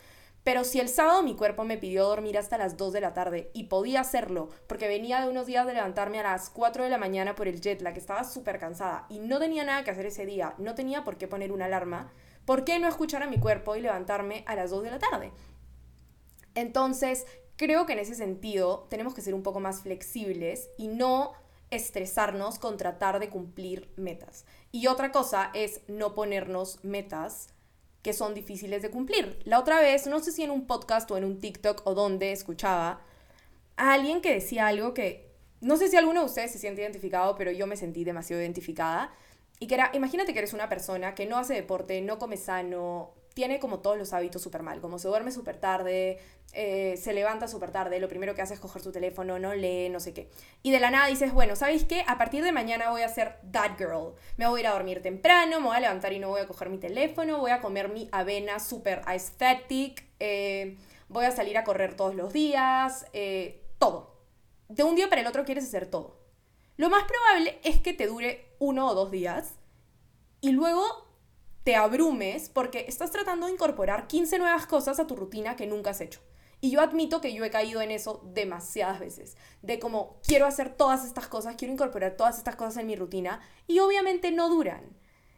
Pero 0.48 0.64
si 0.64 0.80
el 0.80 0.88
sábado 0.88 1.24
mi 1.24 1.36
cuerpo 1.36 1.66
me 1.66 1.78
pidió 1.78 2.06
dormir 2.06 2.38
hasta 2.38 2.58
las 2.58 2.78
2 2.78 2.94
de 2.94 3.02
la 3.02 3.14
tarde 3.14 3.52
y 3.54 3.66
podía 3.66 4.00
hacerlo 4.00 4.48
porque 4.66 4.88
venía 4.88 5.20
de 5.20 5.28
unos 5.28 5.46
días 5.46 5.68
de 5.68 5.74
levantarme 5.74 6.22
a 6.22 6.24
las 6.24 6.50
4 6.50 6.86
de 6.86 6.90
la 6.90 6.98
mañana 6.98 7.36
por 7.36 7.50
el 7.50 7.60
jet 7.60 7.82
lag, 7.82 7.94
que 7.94 8.00
estaba 8.00 8.24
súper 8.24 8.58
cansada 8.58 9.08
y 9.10 9.20
no 9.20 9.40
tenía 9.40 9.66
nada 9.66 9.84
que 9.84 9.92
hacer 9.92 10.06
ese 10.06 10.26
día, 10.26 10.56
no 10.58 10.74
tenía 10.74 11.04
por 11.04 11.18
qué 11.18 11.28
poner 11.28 11.52
una 11.52 11.66
alarma, 11.66 12.14
¿por 12.46 12.64
qué 12.64 12.80
no 12.80 12.88
escuchar 12.88 13.24
a 13.24 13.28
mi 13.28 13.42
cuerpo 13.42 13.76
y 13.76 13.82
levantarme 13.82 14.46
a 14.48 14.56
las 14.56 14.70
2 14.70 14.84
de 14.84 14.92
la 14.92 15.00
tarde? 15.00 15.34
Entonces, 16.56 17.26
creo 17.58 17.86
que 17.86 17.92
en 17.92 18.00
ese 18.00 18.16
sentido 18.16 18.88
tenemos 18.90 19.14
que 19.14 19.22
ser 19.22 19.34
un 19.34 19.44
poco 19.44 19.60
más 19.60 19.82
flexibles 19.82 20.70
y 20.78 20.88
no 20.88 21.34
estresarnos 21.72 22.58
con 22.58 22.78
tratar 22.78 23.20
de 23.20 23.28
cumplir 23.28 23.92
metas. 23.98 24.46
Y 24.72 24.88
otra 24.88 25.12
cosa 25.12 25.52
es 25.54 25.82
no 25.90 26.16
ponernos 26.16 26.82
metas 26.86 27.50
que 28.02 28.14
son 28.14 28.34
difíciles 28.34 28.82
de 28.82 28.90
cumplir. 28.90 29.40
La 29.44 29.60
otra 29.60 29.80
vez, 29.80 30.08
no 30.08 30.20
sé 30.20 30.32
si 30.32 30.44
en 30.44 30.52
un 30.52 30.68
podcast 30.68 31.10
o 31.12 31.18
en 31.18 31.26
un 31.26 31.40
TikTok 31.40 31.82
o 31.86 31.94
donde 31.94 32.32
escuchaba 32.32 33.02
a 33.76 33.94
alguien 33.94 34.22
que 34.22 34.34
decía 34.34 34.68
algo 34.68 34.94
que 34.94 35.28
no 35.62 35.78
sé 35.78 35.88
si 35.88 35.98
alguno 35.98 36.22
de 36.22 36.28
ustedes 36.28 36.52
se 36.52 36.60
siente 36.60 36.82
identificado, 36.82 37.36
pero 37.36 37.52
yo 37.52 37.68
me 37.68 37.78
sentí 37.78 38.04
demasiado 38.04 38.42
identificada. 38.42 39.12
Y 39.60 39.68
que 39.68 39.76
era, 39.76 39.90
imagínate 39.94 40.34
que 40.34 40.40
eres 40.40 40.54
una 40.54 40.70
persona 40.70 41.16
que 41.16 41.26
no 41.26 41.38
hace 41.38 41.56
deporte, 41.56 42.00
no 42.02 42.20
come 42.20 42.38
sano, 42.38 43.14
tiene 43.38 43.60
como 43.60 43.82
todos 43.82 44.00
los 44.00 44.14
hábitos 44.14 44.42
súper 44.42 44.64
mal, 44.64 44.82
como 44.82 44.98
se 44.98 45.08
duerme 45.08 45.32
súper 45.32 45.58
tarde, 45.58 46.18
eh, 46.54 46.98
se 46.98 47.14
levanta 47.14 47.48
súper 47.48 47.70
tarde, 47.70 48.00
lo 48.00 48.08
primero 48.08 48.34
que 48.34 48.42
hace 48.42 48.56
es 48.56 48.60
coger 48.60 48.82
su 48.82 48.92
teléfono, 48.92 49.38
no 49.38 49.54
lee, 49.54 49.90
no 49.90 50.00
sé 50.00 50.12
qué. 50.12 50.32
Y 50.64 50.72
de 50.72 50.80
la 50.80 50.90
nada 50.90 51.06
dices, 51.06 51.32
bueno, 51.32 51.56
¿sabéis 51.56 51.84
qué? 51.84 52.04
A 52.08 52.18
partir 52.18 52.44
de 52.44 52.52
mañana 52.52 52.90
voy 52.90 53.04
a 53.04 53.10
ser 53.10 53.36
that 53.52 53.78
girl. 53.78 54.16
Me 54.38 54.48
voy 54.48 54.58
a 54.58 54.62
ir 54.62 54.68
a 54.70 54.72
dormir 54.72 55.04
temprano, 55.04 55.60
me 55.60 55.68
voy 55.68 55.78
a 55.78 55.82
levantar 55.82 56.14
y 56.14 56.20
no 56.20 56.30
voy 56.30 56.42
a 56.42 56.48
coger 56.48 56.72
mi 56.72 56.80
teléfono, 56.80 57.38
voy 57.38 57.52
a 57.52 57.62
comer 57.62 57.90
mi 57.90 58.10
avena 58.12 58.60
súper 58.60 59.04
aesthetic, 59.06 60.04
eh, 60.20 60.76
voy 61.08 61.26
a 61.26 61.32
salir 61.32 61.60
a 61.60 61.64
correr 61.64 61.96
todos 61.96 62.16
los 62.16 62.34
días, 62.34 63.06
eh, 63.14 63.62
todo. 63.78 64.16
De 64.68 64.82
un 64.82 64.96
día 64.96 65.10
para 65.10 65.22
el 65.22 65.28
otro 65.28 65.46
quieres 65.46 65.66
hacer 65.66 65.86
todo. 65.86 66.18
Lo 66.76 66.90
más 66.90 67.04
probable 67.04 67.60
es 67.64 67.80
que 67.84 67.94
te 67.94 68.08
dure 68.08 68.56
uno 68.58 68.88
o 68.88 68.96
dos 68.96 69.12
días 69.12 69.54
y 70.42 70.54
luego 70.54 71.07
te 71.68 71.76
abrumes 71.76 72.48
porque 72.48 72.86
estás 72.88 73.12
tratando 73.12 73.46
de 73.46 73.52
incorporar 73.52 74.08
15 74.08 74.40
nuevas 74.40 74.66
cosas 74.68 75.02
a 75.02 75.06
tu 75.06 75.18
rutina 75.18 75.58
que 75.58 75.68
nunca 75.68 75.90
has 75.90 76.00
hecho. 76.00 76.22
Y 76.62 76.72
yo 76.72 76.80
admito 76.80 77.20
que 77.20 77.34
yo 77.34 77.44
he 77.44 77.50
caído 77.50 77.82
en 77.82 77.92
eso 77.92 78.22
demasiadas 78.24 79.02
veces, 79.02 79.36
de 79.64 79.78
como 79.78 80.18
quiero 80.26 80.46
hacer 80.46 80.70
todas 80.70 81.04
estas 81.04 81.28
cosas, 81.28 81.58
quiero 81.58 81.74
incorporar 81.74 82.16
todas 82.16 82.38
estas 82.38 82.56
cosas 82.56 82.78
en 82.78 82.88
mi 82.88 82.96
rutina 82.96 83.42
y 83.68 83.80
obviamente 83.80 84.32
no 84.32 84.48
duran. 84.48 84.96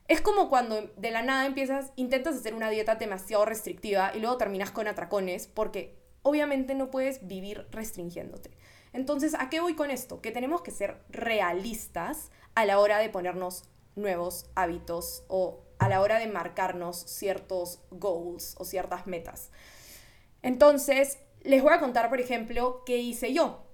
Es 0.08 0.22
como 0.22 0.52
cuando 0.52 0.92
de 0.96 1.10
la 1.10 1.24
nada 1.24 1.48
empiezas, 1.48 1.94
intentas 1.96 2.36
hacer 2.36 2.54
una 2.54 2.70
dieta 2.70 2.94
demasiado 2.94 3.46
restrictiva 3.46 4.12
y 4.14 4.20
luego 4.20 4.38
terminas 4.38 4.70
con 4.70 4.88
atracones 4.88 5.48
porque 5.48 5.98
obviamente 6.22 6.76
no 6.76 6.92
puedes 6.92 7.26
vivir 7.26 7.66
restringiéndote. 7.72 8.52
Entonces, 8.94 9.34
¿a 9.34 9.50
qué 9.50 9.62
voy 9.62 9.74
con 9.74 9.90
esto? 9.90 10.22
Que 10.22 10.30
tenemos 10.30 10.62
que 10.62 10.70
ser 10.70 11.02
realistas 11.10 12.30
a 12.54 12.66
la 12.66 12.78
hora 12.78 13.00
de 13.00 13.10
ponernos 13.10 13.64
nuevos 13.96 14.46
hábitos 14.54 15.24
o 15.28 15.64
a 15.80 15.90
la 15.90 16.02
hora 16.02 16.20
de 16.20 16.28
marcarnos 16.28 16.98
ciertos 16.98 17.80
goals 17.90 18.56
o 18.60 18.66
ciertas 18.66 19.08
metas. 19.08 19.52
Entonces, 20.42 21.18
les 21.42 21.64
voy 21.64 21.74
a 21.74 21.80
contar, 21.80 22.10
por 22.10 22.20
ejemplo, 22.20 22.84
qué 22.86 22.98
hice 22.98 23.34
yo. 23.34 23.66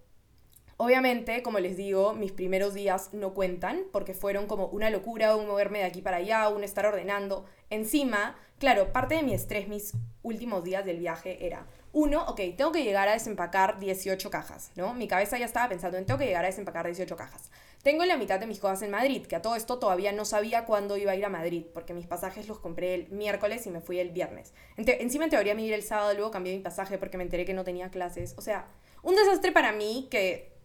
Obviamente, 0.78 1.42
como 1.42 1.60
les 1.60 1.78
digo, 1.78 2.14
mis 2.14 2.32
primeros 2.32 2.74
días 2.74 3.14
no 3.14 3.34
cuentan 3.34 3.84
porque 3.92 4.14
fueron 4.14 4.46
como 4.46 4.68
una 4.68 4.90
locura, 4.90 5.36
un 5.36 5.48
moverme 5.48 5.80
de 5.80 5.86
aquí 5.86 6.02
para 6.02 6.18
allá, 6.18 6.50
un 6.50 6.64
estar 6.64 6.86
ordenando. 6.86 7.46
Encima, 7.70 8.36
claro, 8.60 8.92
parte 8.92 9.16
de 9.16 9.24
mi 9.24 9.34
estrés 9.34 9.68
mis 9.68 9.94
últimos 10.22 10.64
días 10.64 10.86
del 10.86 11.00
viaje 11.00 11.46
era, 11.46 11.66
uno, 11.94 12.26
ok, 12.28 12.42
tengo 12.58 12.74
que 12.74 12.84
llegar 12.84 13.08
a 13.08 13.14
desempacar 13.14 13.80
18 13.80 14.30
cajas, 14.30 14.72
¿no? 14.76 14.94
Mi 14.94 15.08
cabeza 15.08 15.38
ya 15.38 15.46
estaba 15.46 15.70
pensando 15.70 15.98
en 15.98 16.06
tengo 16.06 16.20
que 16.20 16.26
llegar 16.26 16.44
a 16.44 16.48
desempacar 16.48 16.86
18 16.86 17.16
cajas. 17.16 17.50
Tengo 17.86 18.04
la 18.04 18.18
mitad 18.18 18.40
de 18.40 18.48
mis 18.48 18.58
cosas 18.58 18.82
en 18.82 18.90
Madrid, 18.90 19.28
que 19.28 19.36
a 19.36 19.44
todo 19.44 19.56
esto 19.56 19.78
todavía 19.78 20.12
no 20.12 20.26
sabía 20.26 20.66
cuándo 20.66 20.98
iba 20.98 21.12
a 21.12 21.16
ir 21.16 21.24
a 21.24 21.30
Madrid, 21.30 21.68
porque 21.72 21.94
mis 21.94 22.08
pasajes 22.08 22.48
los 22.48 22.58
compré 22.58 22.96
el 22.96 23.10
miércoles 23.12 23.68
y 23.68 23.70
me 23.70 23.80
fui 23.80 24.00
el 24.00 24.10
viernes. 24.10 24.56
encima 24.76 25.26
en 25.26 25.30
teoría 25.30 25.54
me 25.54 25.62
iba 25.62 25.76
el 25.76 25.84
sábado, 25.84 26.12
luego 26.16 26.32
cambié 26.32 26.56
mi 26.56 26.64
pasaje 26.64 26.98
porque 26.98 27.18
me 27.18 27.24
enteré 27.24 27.46
que 27.46 27.54
no 27.54 27.64
tenía 27.64 27.92
clases. 27.92 28.34
O 28.40 28.42
sea, 28.42 28.66
un 29.04 29.14
desastre 29.14 29.52
para 29.52 29.72
mí 29.72 30.08
que 30.10 30.58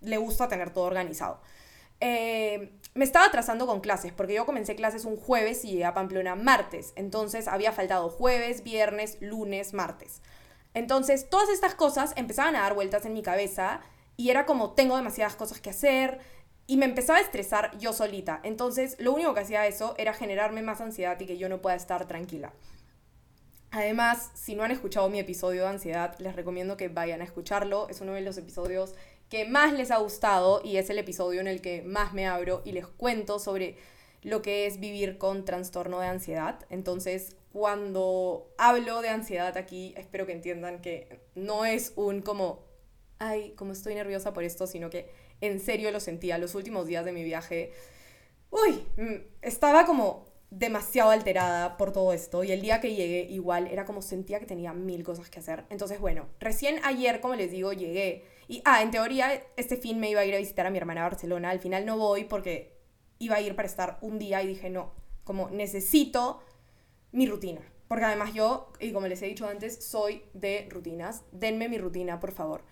le 0.00 0.16
gusta 0.16 0.48
tener 0.48 0.70
todo 0.70 0.84
organizado. 0.84 1.38
Eh, 2.00 2.78
me 2.94 3.04
estaba 3.04 3.26
atrasando 3.26 3.66
con 3.66 3.80
clases, 3.80 4.14
porque 4.14 4.32
yo 4.32 4.46
comencé 4.46 4.74
clases 4.74 5.04
un 5.04 5.18
jueves 5.18 5.66
y 5.66 5.72
llegué 5.72 5.84
a 5.84 5.92
Pamplona 5.92 6.34
martes. 6.34 6.94
Entonces 6.96 7.46
había 7.46 7.72
faltado 7.72 8.08
jueves, 8.08 8.62
viernes, 8.62 9.18
lunes, 9.20 9.74
martes. 9.74 10.22
Entonces 10.72 11.28
todas 11.28 11.50
estas 11.50 11.74
cosas 11.74 12.14
empezaban 12.16 12.56
a 12.56 12.60
dar 12.60 12.72
vueltas 12.72 13.04
en 13.04 13.12
mi 13.12 13.20
cabeza 13.20 13.82
y 14.16 14.30
era 14.30 14.46
como 14.46 14.72
tengo 14.72 14.96
demasiadas 14.96 15.36
cosas 15.36 15.60
que 15.60 15.70
hacer 15.70 16.18
y 16.66 16.76
me 16.76 16.86
empezaba 16.86 17.18
a 17.18 17.22
estresar 17.22 17.76
yo 17.78 17.92
solita. 17.92 18.40
Entonces 18.42 18.96
lo 18.98 19.12
único 19.12 19.34
que 19.34 19.40
hacía 19.40 19.66
eso 19.66 19.94
era 19.98 20.14
generarme 20.14 20.62
más 20.62 20.80
ansiedad 20.80 21.18
y 21.20 21.26
que 21.26 21.38
yo 21.38 21.48
no 21.48 21.60
pueda 21.60 21.76
estar 21.76 22.06
tranquila. 22.06 22.52
Además, 23.70 24.30
si 24.34 24.54
no 24.54 24.64
han 24.64 24.70
escuchado 24.70 25.08
mi 25.08 25.18
episodio 25.18 25.62
de 25.62 25.68
ansiedad, 25.68 26.14
les 26.18 26.36
recomiendo 26.36 26.76
que 26.76 26.88
vayan 26.88 27.22
a 27.22 27.24
escucharlo. 27.24 27.88
Es 27.88 28.02
uno 28.02 28.12
de 28.12 28.20
los 28.20 28.36
episodios 28.36 28.94
que 29.30 29.46
más 29.46 29.72
les 29.72 29.90
ha 29.90 29.96
gustado 29.96 30.60
y 30.62 30.76
es 30.76 30.90
el 30.90 30.98
episodio 30.98 31.40
en 31.40 31.48
el 31.48 31.62
que 31.62 31.80
más 31.80 32.12
me 32.12 32.26
abro 32.26 32.60
y 32.66 32.72
les 32.72 32.86
cuento 32.86 33.38
sobre 33.38 33.78
lo 34.20 34.42
que 34.42 34.66
es 34.66 34.78
vivir 34.78 35.16
con 35.16 35.46
trastorno 35.46 36.00
de 36.00 36.06
ansiedad. 36.06 36.58
Entonces, 36.68 37.34
cuando 37.50 38.52
hablo 38.58 39.00
de 39.00 39.08
ansiedad 39.08 39.56
aquí, 39.56 39.94
espero 39.96 40.26
que 40.26 40.32
entiendan 40.32 40.82
que 40.82 41.20
no 41.34 41.64
es 41.64 41.94
un 41.96 42.20
como, 42.20 42.60
ay, 43.22 43.52
como 43.56 43.72
estoy 43.72 43.94
nerviosa 43.94 44.32
por 44.32 44.44
esto, 44.44 44.66
sino 44.66 44.90
que 44.90 45.08
en 45.40 45.60
serio 45.60 45.90
lo 45.90 46.00
sentía. 46.00 46.38
Los 46.38 46.54
últimos 46.54 46.86
días 46.86 47.04
de 47.04 47.12
mi 47.12 47.22
viaje, 47.24 47.72
uy, 48.50 48.84
mm, 48.96 49.14
estaba 49.42 49.86
como 49.86 50.30
demasiado 50.50 51.10
alterada 51.10 51.78
por 51.78 51.92
todo 51.92 52.12
esto 52.12 52.44
y 52.44 52.52
el 52.52 52.60
día 52.60 52.80
que 52.82 52.94
llegué 52.94 53.22
igual 53.30 53.68
era 53.68 53.86
como 53.86 54.02
sentía 54.02 54.38
que 54.38 54.44
tenía 54.44 54.74
mil 54.74 55.02
cosas 55.02 55.30
que 55.30 55.38
hacer. 55.40 55.64
Entonces, 55.70 55.98
bueno, 56.00 56.28
recién 56.40 56.80
ayer, 56.84 57.20
como 57.20 57.34
les 57.34 57.50
digo, 57.50 57.72
llegué 57.72 58.24
y, 58.48 58.60
ah, 58.64 58.82
en 58.82 58.90
teoría, 58.90 59.42
este 59.56 59.76
fin 59.76 59.98
me 59.98 60.10
iba 60.10 60.20
a 60.20 60.24
ir 60.26 60.34
a 60.34 60.38
visitar 60.38 60.66
a 60.66 60.70
mi 60.70 60.78
hermana 60.78 61.02
a 61.02 61.08
Barcelona. 61.08 61.50
Al 61.50 61.60
final 61.60 61.86
no 61.86 61.96
voy 61.96 62.24
porque 62.24 62.76
iba 63.18 63.36
a 63.36 63.40
ir 63.40 63.54
para 63.56 63.66
estar 63.66 63.98
un 64.02 64.18
día 64.18 64.42
y 64.42 64.48
dije, 64.48 64.68
no, 64.68 64.92
como 65.24 65.48
necesito 65.48 66.42
mi 67.12 67.26
rutina. 67.26 67.62
Porque 67.88 68.04
además 68.04 68.34
yo, 68.34 68.72
y 68.80 68.92
como 68.92 69.06
les 69.06 69.22
he 69.22 69.26
dicho 69.26 69.46
antes, 69.46 69.84
soy 69.84 70.22
de 70.34 70.66
rutinas. 70.70 71.22
Denme 71.30 71.68
mi 71.68 71.78
rutina, 71.78 72.20
por 72.20 72.32
favor. 72.32 72.62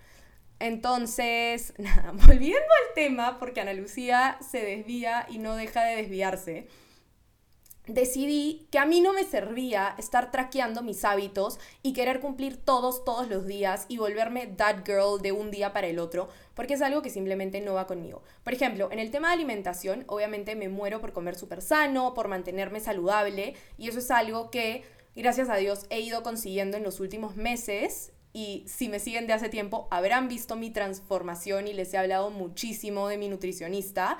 Entonces, 0.60 1.74
nada, 1.78 2.12
volviendo 2.12 2.60
al 2.60 2.94
tema, 2.94 3.38
porque 3.38 3.60
Ana 3.60 3.72
Lucía 3.72 4.38
se 4.48 4.62
desvía 4.64 5.26
y 5.28 5.38
no 5.38 5.56
deja 5.56 5.82
de 5.82 5.96
desviarse 5.96 6.68
decidí 7.94 8.66
que 8.70 8.78
a 8.78 8.86
mí 8.86 9.00
no 9.00 9.12
me 9.12 9.24
servía 9.24 9.94
estar 9.98 10.30
traqueando 10.30 10.82
mis 10.82 11.04
hábitos 11.04 11.58
y 11.82 11.92
querer 11.92 12.20
cumplir 12.20 12.56
todos, 12.56 13.04
todos 13.04 13.28
los 13.28 13.46
días 13.46 13.86
y 13.88 13.98
volverme 13.98 14.46
that 14.46 14.84
girl 14.84 15.20
de 15.20 15.32
un 15.32 15.50
día 15.50 15.72
para 15.72 15.88
el 15.88 15.98
otro, 15.98 16.28
porque 16.54 16.74
es 16.74 16.82
algo 16.82 17.02
que 17.02 17.10
simplemente 17.10 17.60
no 17.60 17.74
va 17.74 17.86
conmigo. 17.86 18.22
Por 18.44 18.54
ejemplo, 18.54 18.88
en 18.92 18.98
el 18.98 19.10
tema 19.10 19.28
de 19.28 19.34
alimentación, 19.34 20.04
obviamente 20.06 20.56
me 20.56 20.68
muero 20.68 21.00
por 21.00 21.12
comer 21.12 21.36
súper 21.36 21.62
sano, 21.62 22.14
por 22.14 22.28
mantenerme 22.28 22.80
saludable, 22.80 23.54
y 23.78 23.88
eso 23.88 23.98
es 23.98 24.10
algo 24.10 24.50
que, 24.50 24.84
gracias 25.16 25.48
a 25.48 25.56
Dios, 25.56 25.86
he 25.90 26.00
ido 26.00 26.22
consiguiendo 26.22 26.76
en 26.76 26.84
los 26.84 27.00
últimos 27.00 27.36
meses. 27.36 28.12
Y 28.32 28.64
si 28.68 28.88
me 28.88 29.00
siguen 29.00 29.26
de 29.26 29.32
hace 29.32 29.48
tiempo, 29.48 29.88
habrán 29.90 30.28
visto 30.28 30.54
mi 30.56 30.70
transformación 30.70 31.66
y 31.66 31.72
les 31.72 31.92
he 31.94 31.98
hablado 31.98 32.30
muchísimo 32.30 33.08
de 33.08 33.18
mi 33.18 33.28
nutricionista, 33.28 34.18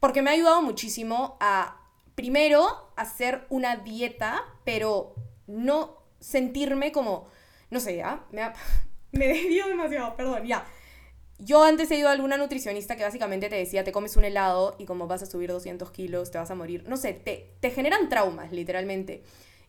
porque 0.00 0.22
me 0.22 0.30
ha 0.30 0.32
ayudado 0.34 0.62
muchísimo 0.62 1.36
a 1.40 1.82
primero 2.14 2.92
hacer 2.96 3.46
una 3.50 3.76
dieta, 3.76 4.42
pero 4.64 5.14
no 5.46 6.02
sentirme 6.18 6.90
como, 6.92 7.28
no 7.70 7.78
sé, 7.78 7.96
ya, 7.96 8.26
me, 8.32 8.42
me 9.12 9.28
desvío 9.28 9.68
demasiado, 9.68 10.16
perdón, 10.16 10.46
ya. 10.46 10.66
Yo 11.40 11.62
antes 11.62 11.88
he 11.92 11.96
ido 11.96 12.08
a 12.08 12.12
alguna 12.12 12.36
nutricionista 12.36 12.96
que 12.96 13.04
básicamente 13.04 13.48
te 13.48 13.54
decía, 13.54 13.84
te 13.84 13.92
comes 13.92 14.16
un 14.16 14.24
helado 14.24 14.74
y 14.78 14.86
como 14.86 15.06
vas 15.06 15.22
a 15.22 15.26
subir 15.26 15.50
200 15.50 15.90
kilos, 15.92 16.32
te 16.32 16.38
vas 16.38 16.50
a 16.50 16.56
morir. 16.56 16.82
No 16.88 16.96
sé, 16.96 17.12
te, 17.12 17.54
te 17.60 17.70
generan 17.70 18.08
traumas, 18.08 18.50
literalmente. 18.50 19.22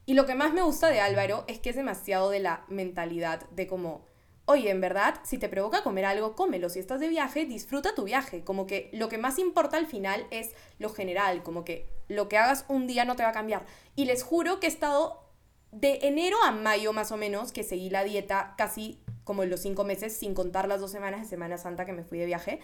Y 0.10 0.16
lo 0.16 0.26
que 0.26 0.34
más 0.34 0.54
me 0.54 0.64
gusta 0.64 0.90
de 0.90 1.02
Álvaro 1.02 1.44
es 1.46 1.60
que 1.60 1.70
es 1.70 1.76
demasiado 1.76 2.32
de 2.32 2.40
la 2.40 2.66
mentalidad 2.68 3.48
de 3.52 3.68
como, 3.68 4.08
oye, 4.46 4.72
en 4.72 4.82
verdad, 4.82 5.20
si 5.22 5.38
te 5.38 5.50
provoca 5.50 5.84
comer 5.84 6.06
algo, 6.06 6.36
cómelo. 6.36 6.70
Si 6.70 6.80
estás 6.80 7.00
de 7.00 7.10
viaje, 7.10 7.46
disfruta 7.46 7.94
tu 7.94 8.06
viaje. 8.06 8.44
Como 8.44 8.66
que 8.66 8.90
lo 8.92 9.08
que 9.08 9.20
más 9.20 9.38
importa 9.38 9.78
al 9.78 9.86
final 9.86 10.26
es 10.32 10.56
lo 10.80 10.90
general, 10.90 11.44
como 11.44 11.64
que 11.64 11.88
lo 12.08 12.28
que 12.28 12.40
hagas 12.40 12.66
un 12.70 12.88
día 12.88 13.06
no 13.06 13.16
te 13.16 13.22
va 13.22 13.30
a 13.30 13.34
cambiar. 13.34 13.68
Y 13.96 14.06
les 14.06 14.24
juro 14.24 14.60
que 14.60 14.66
he 14.66 14.70
estado 14.72 15.30
de 15.72 16.00
enero 16.02 16.38
a 16.44 16.50
mayo 16.50 16.92
más 16.92 17.12
o 17.12 17.18
menos, 17.18 17.52
que 17.52 17.62
seguí 17.62 17.92
la 17.92 18.04
dieta 18.04 18.56
casi 18.58 19.04
como 19.24 19.44
en 19.44 19.52
los 19.52 19.60
cinco 19.60 19.84
meses, 19.84 20.18
sin 20.18 20.34
contar 20.34 20.68
las 20.68 20.82
dos 20.82 20.90
semanas 20.90 21.22
de 21.22 21.28
Semana 21.28 21.60
Santa 21.60 21.86
que 21.86 21.94
me 21.94 22.04
fui 22.04 22.18
de 22.18 22.26
viaje. 22.26 22.62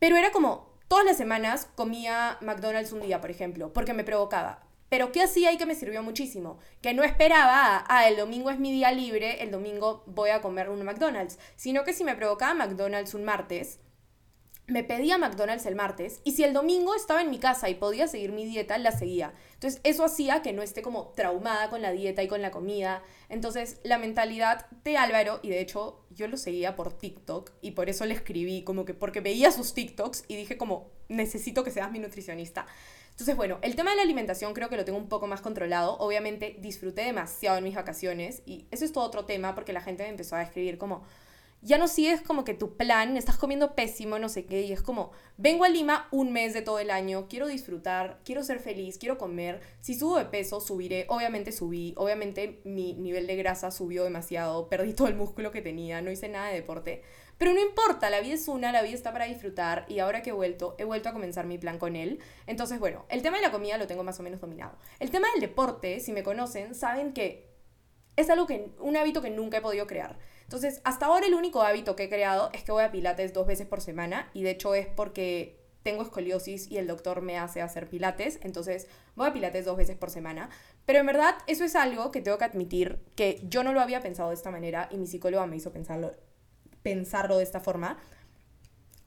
Pero 0.00 0.16
era 0.16 0.32
como, 0.32 0.74
todas 0.88 1.04
las 1.04 1.16
semanas 1.16 1.68
comía 1.76 2.38
McDonald's 2.40 2.90
un 2.90 3.02
día, 3.02 3.20
por 3.20 3.30
ejemplo, 3.30 3.72
porque 3.72 3.94
me 3.94 4.02
provocaba. 4.02 4.66
Pero 4.90 5.12
¿qué 5.12 5.22
hacía 5.22 5.52
y 5.52 5.56
que 5.56 5.64
me 5.64 5.74
sirvió 5.74 6.02
muchísimo? 6.02 6.58
Que 6.82 6.92
no 6.92 7.02
esperaba, 7.02 7.84
ah, 7.88 8.08
el 8.08 8.16
domingo 8.16 8.50
es 8.50 8.58
mi 8.58 8.72
día 8.72 8.92
libre, 8.92 9.42
el 9.42 9.50
domingo 9.50 10.02
voy 10.06 10.30
a 10.30 10.42
comer 10.42 10.68
un 10.68 10.82
McDonald's, 10.84 11.38
sino 11.56 11.84
que 11.84 11.94
si 11.94 12.04
me 12.04 12.16
provocaba 12.16 12.54
McDonald's 12.54 13.14
un 13.14 13.24
martes, 13.24 13.78
me 14.70 14.84
pedía 14.84 15.18
McDonald's 15.18 15.66
el 15.66 15.74
martes 15.74 16.20
y 16.24 16.32
si 16.32 16.44
el 16.44 16.52
domingo 16.52 16.94
estaba 16.94 17.22
en 17.22 17.30
mi 17.30 17.38
casa 17.38 17.68
y 17.68 17.74
podía 17.74 18.06
seguir 18.06 18.32
mi 18.32 18.46
dieta, 18.46 18.78
la 18.78 18.92
seguía. 18.92 19.32
Entonces 19.54 19.80
eso 19.84 20.04
hacía 20.04 20.42
que 20.42 20.52
no 20.52 20.62
esté 20.62 20.82
como 20.82 21.08
traumada 21.16 21.70
con 21.70 21.82
la 21.82 21.92
dieta 21.92 22.22
y 22.22 22.28
con 22.28 22.42
la 22.42 22.50
comida. 22.50 23.02
Entonces 23.28 23.80
la 23.84 23.98
mentalidad 23.98 24.66
de 24.84 24.96
Álvaro, 24.96 25.40
y 25.42 25.50
de 25.50 25.60
hecho 25.60 26.04
yo 26.10 26.28
lo 26.28 26.36
seguía 26.36 26.76
por 26.76 26.92
TikTok 26.92 27.50
y 27.60 27.72
por 27.72 27.88
eso 27.88 28.04
le 28.06 28.14
escribí, 28.14 28.62
como 28.62 28.84
que 28.84 28.94
porque 28.94 29.20
veía 29.20 29.50
sus 29.50 29.74
TikToks 29.74 30.24
y 30.28 30.36
dije 30.36 30.56
como, 30.56 30.90
necesito 31.08 31.64
que 31.64 31.70
seas 31.70 31.90
mi 31.90 31.98
nutricionista. 31.98 32.66
Entonces, 33.20 33.36
bueno, 33.36 33.58
el 33.60 33.76
tema 33.76 33.90
de 33.90 33.96
la 33.96 34.02
alimentación 34.02 34.54
creo 34.54 34.70
que 34.70 34.78
lo 34.78 34.86
tengo 34.86 34.96
un 34.96 35.10
poco 35.10 35.26
más 35.26 35.42
controlado. 35.42 35.98
Obviamente 35.98 36.56
disfruté 36.58 37.02
demasiado 37.02 37.58
en 37.58 37.64
mis 37.64 37.74
vacaciones 37.74 38.42
y 38.46 38.64
eso 38.70 38.86
es 38.86 38.94
todo 38.94 39.04
otro 39.04 39.26
tema 39.26 39.54
porque 39.54 39.74
la 39.74 39.82
gente 39.82 40.04
me 40.04 40.08
empezó 40.08 40.36
a 40.36 40.42
escribir 40.42 40.78
como, 40.78 41.02
ya 41.60 41.76
no 41.76 41.86
sigues 41.86 42.22
como 42.22 42.44
que 42.44 42.54
tu 42.54 42.78
plan, 42.78 43.18
estás 43.18 43.36
comiendo 43.36 43.74
pésimo, 43.74 44.18
no 44.18 44.30
sé 44.30 44.46
qué, 44.46 44.62
y 44.62 44.72
es 44.72 44.80
como, 44.80 45.10
vengo 45.36 45.64
a 45.64 45.68
Lima 45.68 46.08
un 46.10 46.32
mes 46.32 46.54
de 46.54 46.62
todo 46.62 46.78
el 46.78 46.90
año, 46.90 47.26
quiero 47.28 47.46
disfrutar, 47.46 48.20
quiero 48.24 48.42
ser 48.42 48.58
feliz, 48.58 48.96
quiero 48.96 49.18
comer, 49.18 49.60
si 49.82 49.94
subo 49.94 50.16
de 50.16 50.24
peso, 50.24 50.58
subiré, 50.58 51.04
obviamente 51.10 51.52
subí, 51.52 51.92
obviamente 51.98 52.62
mi 52.64 52.94
nivel 52.94 53.26
de 53.26 53.36
grasa 53.36 53.70
subió 53.70 54.04
demasiado, 54.04 54.70
perdí 54.70 54.94
todo 54.94 55.08
el 55.08 55.16
músculo 55.16 55.50
que 55.50 55.60
tenía, 55.60 56.00
no 56.00 56.10
hice 56.10 56.30
nada 56.30 56.48
de 56.48 56.54
deporte, 56.54 57.02
pero 57.40 57.54
no 57.54 57.60
importa, 57.62 58.10
la 58.10 58.20
vida 58.20 58.34
es 58.34 58.48
una, 58.48 58.70
la 58.70 58.82
vida 58.82 58.94
está 58.94 59.14
para 59.14 59.24
disfrutar, 59.24 59.86
y 59.88 59.98
ahora 60.00 60.20
que 60.20 60.28
he 60.28 60.32
vuelto, 60.34 60.74
he 60.76 60.84
vuelto 60.84 61.08
a 61.08 61.14
comenzar 61.14 61.46
mi 61.46 61.56
plan 61.56 61.78
con 61.78 61.96
él, 61.96 62.18
entonces 62.46 62.78
bueno, 62.78 63.06
el 63.08 63.22
tema 63.22 63.38
de 63.38 63.42
la 63.42 63.50
comida 63.50 63.78
lo 63.78 63.86
tengo 63.86 64.04
más 64.04 64.20
o 64.20 64.22
menos 64.22 64.42
dominado. 64.42 64.76
El 64.98 65.10
tema 65.10 65.26
del 65.32 65.40
deporte, 65.40 66.00
si 66.00 66.12
me 66.12 66.22
conocen, 66.22 66.74
saben 66.74 67.14
que 67.14 67.48
es 68.16 68.28
algo 68.28 68.46
que, 68.46 68.72
un 68.78 68.94
hábito 68.94 69.22
que 69.22 69.30
nunca 69.30 69.56
he 69.56 69.62
podido 69.62 69.86
crear. 69.86 70.18
Entonces, 70.42 70.82
hasta 70.84 71.06
ahora 71.06 71.26
el 71.28 71.32
único 71.32 71.62
hábito 71.62 71.96
que 71.96 72.04
he 72.04 72.08
creado 72.10 72.50
es 72.52 72.62
que 72.62 72.72
voy 72.72 72.84
a 72.84 72.92
pilates 72.92 73.32
dos 73.32 73.46
veces 73.46 73.66
por 73.66 73.80
semana 73.80 74.28
y 74.34 74.42
de 74.42 74.50
hecho 74.50 74.74
es 74.74 74.86
porque 74.86 75.58
tengo 75.82 76.02
escoliosis 76.02 76.70
y 76.70 76.76
el 76.76 76.86
doctor 76.86 77.22
me 77.22 77.38
hace 77.38 77.62
hacer 77.62 77.88
pilates, 77.88 78.38
entonces 78.42 78.86
voy 79.16 79.28
a 79.28 79.32
pilates 79.32 79.64
dos 79.64 79.78
veces 79.78 79.96
por 79.96 80.10
semana. 80.10 80.50
Pero 80.84 80.98
en 80.98 81.06
verdad 81.06 81.36
eso 81.46 81.64
es 81.64 81.74
algo 81.74 82.10
que 82.10 82.20
tengo 82.20 82.36
que 82.36 82.44
admitir 82.44 82.98
que 83.16 83.40
yo 83.44 83.64
no 83.64 83.72
lo 83.72 83.80
había 83.80 84.02
pensado 84.02 84.28
de 84.28 84.34
esta 84.34 84.50
manera 84.50 84.90
y 84.90 84.98
mi 84.98 85.06
psicóloga 85.06 85.46
me 85.46 85.56
hizo 85.56 85.72
pensarlo, 85.72 86.12
pensarlo 86.82 87.36
de 87.36 87.44
esta 87.44 87.60
forma. 87.60 87.98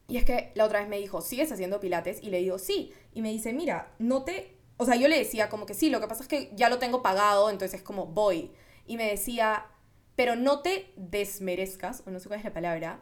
Y 0.07 0.17
es 0.17 0.25
que 0.25 0.51
la 0.55 0.65
otra 0.65 0.79
vez 0.79 0.89
me 0.89 0.99
dijo, 0.99 1.21
¿sigues 1.21 1.51
haciendo 1.51 1.79
pilates? 1.79 2.21
Y 2.21 2.29
le 2.29 2.39
digo, 2.39 2.59
sí. 2.59 2.93
Y 3.13 3.21
me 3.21 3.31
dice, 3.31 3.53
mira, 3.53 3.91
no 3.99 4.23
te... 4.23 4.57
O 4.77 4.85
sea, 4.85 4.95
yo 4.95 5.07
le 5.07 5.17
decía 5.17 5.49
como 5.49 5.65
que 5.65 5.73
sí, 5.73 5.89
lo 5.89 6.01
que 6.01 6.07
pasa 6.07 6.23
es 6.23 6.27
que 6.27 6.51
ya 6.55 6.69
lo 6.69 6.79
tengo 6.79 7.01
pagado, 7.01 7.49
entonces 7.49 7.79
es 7.79 7.85
como 7.85 8.07
voy. 8.07 8.51
Y 8.85 8.97
me 8.97 9.09
decía, 9.09 9.67
pero 10.15 10.35
no 10.35 10.61
te 10.61 10.91
desmerezcas, 10.95 12.03
o 12.05 12.11
no 12.11 12.19
sé 12.19 12.27
cuál 12.27 12.39
es 12.39 12.45
la 12.45 12.53
palabra, 12.53 12.99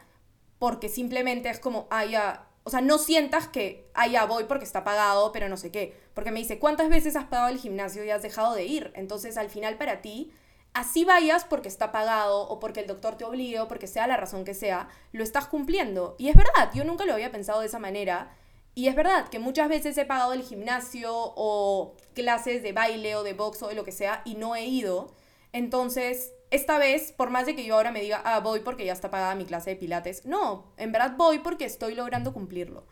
porque 0.59 0.89
simplemente 0.89 1.49
es 1.49 1.59
como, 1.59 1.87
ah, 1.89 2.05
ya, 2.05 2.47
o 2.63 2.69
sea, 2.69 2.81
no 2.81 2.97
sientas 2.97 3.47
que, 3.47 3.89
ah, 3.93 4.25
voy 4.25 4.43
porque 4.43 4.65
está 4.65 4.83
pagado, 4.83 5.31
pero 5.31 5.49
no 5.49 5.57
sé 5.57 5.71
qué. 5.71 5.97
Porque 6.13 6.31
me 6.31 6.39
dice, 6.39 6.59
¿cuántas 6.59 6.89
veces 6.89 7.15
has 7.15 7.25
pagado 7.25 7.49
el 7.49 7.57
gimnasio 7.57 8.03
y 8.03 8.11
has 8.11 8.21
dejado 8.21 8.53
de 8.53 8.65
ir? 8.65 8.91
Entonces, 8.95 9.37
al 9.37 9.49
final, 9.49 9.77
para 9.77 10.01
ti, 10.01 10.31
así 10.73 11.05
vayas 11.05 11.45
porque 11.45 11.67
está 11.67 11.91
pagado 11.91 12.47
o 12.47 12.59
porque 12.59 12.81
el 12.81 12.87
doctor 12.87 13.15
te 13.15 13.25
obligue 13.25 13.59
o 13.59 13.67
porque 13.67 13.87
sea 13.87 14.07
la 14.07 14.17
razón 14.17 14.45
que 14.45 14.53
sea, 14.53 14.87
lo 15.11 15.23
estás 15.23 15.47
cumpliendo. 15.47 16.15
Y 16.17 16.29
es 16.29 16.35
verdad, 16.35 16.71
yo 16.73 16.83
nunca 16.83 17.05
lo 17.05 17.13
había 17.13 17.31
pensado 17.31 17.59
de 17.59 17.67
esa 17.67 17.79
manera. 17.79 18.35
Y 18.73 18.87
es 18.87 18.95
verdad 18.95 19.27
que 19.27 19.39
muchas 19.39 19.67
veces 19.67 19.97
he 19.97 20.05
pagado 20.05 20.33
el 20.33 20.43
gimnasio 20.43 21.11
o 21.13 21.95
clases 22.13 22.63
de 22.63 22.71
baile 22.71 23.15
o 23.15 23.23
de 23.23 23.33
box 23.33 23.63
o 23.63 23.67
de 23.67 23.75
lo 23.75 23.83
que 23.83 23.91
sea 23.91 24.21
y 24.23 24.35
no 24.35 24.55
he 24.55 24.65
ido. 24.65 25.13
Entonces, 25.51 26.33
esta 26.51 26.77
vez, 26.77 27.11
por 27.11 27.29
más 27.29 27.45
de 27.45 27.55
que 27.55 27.65
yo 27.65 27.75
ahora 27.75 27.91
me 27.91 28.01
diga, 28.01 28.21
ah, 28.23 28.39
voy 28.39 28.61
porque 28.61 28.85
ya 28.85 28.93
está 28.93 29.11
pagada 29.11 29.35
mi 29.35 29.45
clase 29.45 29.71
de 29.71 29.75
pilates, 29.75 30.25
no, 30.25 30.71
en 30.77 30.93
verdad 30.93 31.15
voy 31.17 31.39
porque 31.39 31.65
estoy 31.65 31.95
logrando 31.95 32.31
cumplirlo. 32.33 32.85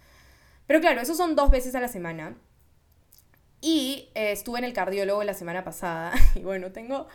Pero 0.68 0.82
claro, 0.82 1.02
eso 1.02 1.16
son 1.16 1.36
dos 1.36 1.50
veces 1.50 1.76
a 1.76 1.80
la 1.80 1.88
semana. 1.88 2.38
Y 3.62 4.10
eh, 4.16 4.32
estuve 4.32 4.60
en 4.60 4.66
el 4.66 4.74
cardiólogo 4.74 5.24
la 5.24 5.34
semana 5.34 5.64
pasada. 5.64 6.14
Y 6.36 6.42
bueno, 6.42 6.72
tengo 6.72 7.08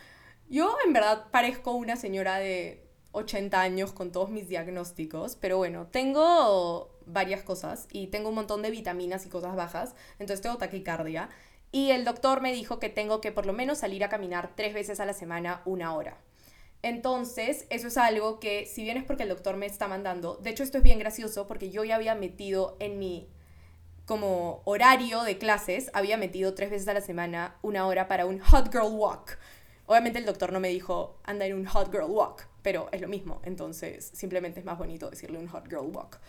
yo 0.49 0.75
en 0.85 0.93
verdad 0.93 1.27
parezco 1.31 1.71
una 1.71 1.95
señora 1.95 2.37
de 2.37 2.85
80 3.11 3.59
años 3.59 3.93
con 3.93 4.11
todos 4.11 4.29
mis 4.29 4.47
diagnósticos, 4.47 5.35
pero 5.37 5.57
bueno, 5.57 5.87
tengo 5.87 6.91
varias 7.05 7.43
cosas 7.43 7.87
y 7.91 8.07
tengo 8.07 8.29
un 8.29 8.35
montón 8.35 8.61
de 8.61 8.71
vitaminas 8.71 9.25
y 9.25 9.29
cosas 9.29 9.55
bajas, 9.55 9.95
entonces 10.19 10.41
tengo 10.41 10.57
taquicardia. 10.57 11.29
Y 11.71 11.91
el 11.91 12.05
doctor 12.05 12.41
me 12.41 12.53
dijo 12.53 12.79
que 12.79 12.89
tengo 12.89 13.21
que 13.21 13.31
por 13.31 13.45
lo 13.45 13.53
menos 13.53 13.79
salir 13.79 14.03
a 14.03 14.09
caminar 14.09 14.53
tres 14.55 14.73
veces 14.73 14.99
a 14.99 15.05
la 15.05 15.13
semana 15.13 15.61
una 15.65 15.93
hora. 15.93 16.17
Entonces, 16.81 17.65
eso 17.69 17.87
es 17.87 17.97
algo 17.97 18.39
que, 18.39 18.65
si 18.65 18.83
bien 18.83 18.97
es 18.97 19.03
porque 19.03 19.23
el 19.23 19.29
doctor 19.29 19.57
me 19.57 19.65
está 19.65 19.87
mandando, 19.87 20.35
de 20.37 20.51
hecho 20.51 20.63
esto 20.63 20.77
es 20.77 20.83
bien 20.83 20.99
gracioso 20.99 21.47
porque 21.47 21.71
yo 21.71 21.83
ya 21.83 21.95
había 21.95 22.15
metido 22.15 22.77
en 22.79 22.99
mi 22.99 23.29
como 24.05 24.61
horario 24.65 25.23
de 25.23 25.37
clases, 25.39 25.89
había 25.93 26.15
metido 26.15 26.53
tres 26.53 26.69
veces 26.69 26.87
a 26.87 26.93
la 26.93 27.01
semana 27.01 27.55
una 27.63 27.87
hora 27.87 28.07
para 28.07 28.25
un 28.25 28.39
hot 28.39 28.71
girl 28.71 28.93
walk. 28.93 29.37
Obviamente 29.87 30.19
el 30.19 30.25
doctor 30.25 30.51
no 30.51 30.59
me 30.59 30.69
dijo 30.69 31.19
anda 31.23 31.45
en 31.45 31.55
un 31.55 31.65
hot 31.65 31.91
girl 31.91 32.09
walk, 32.09 32.47
pero 32.61 32.89
es 32.91 33.01
lo 33.01 33.07
mismo, 33.07 33.41
entonces 33.43 34.11
simplemente 34.13 34.59
es 34.59 34.65
más 34.65 34.77
bonito 34.77 35.09
decirle 35.09 35.37
un 35.37 35.47
hot 35.47 35.67
girl 35.67 35.91
walk. 35.93 36.19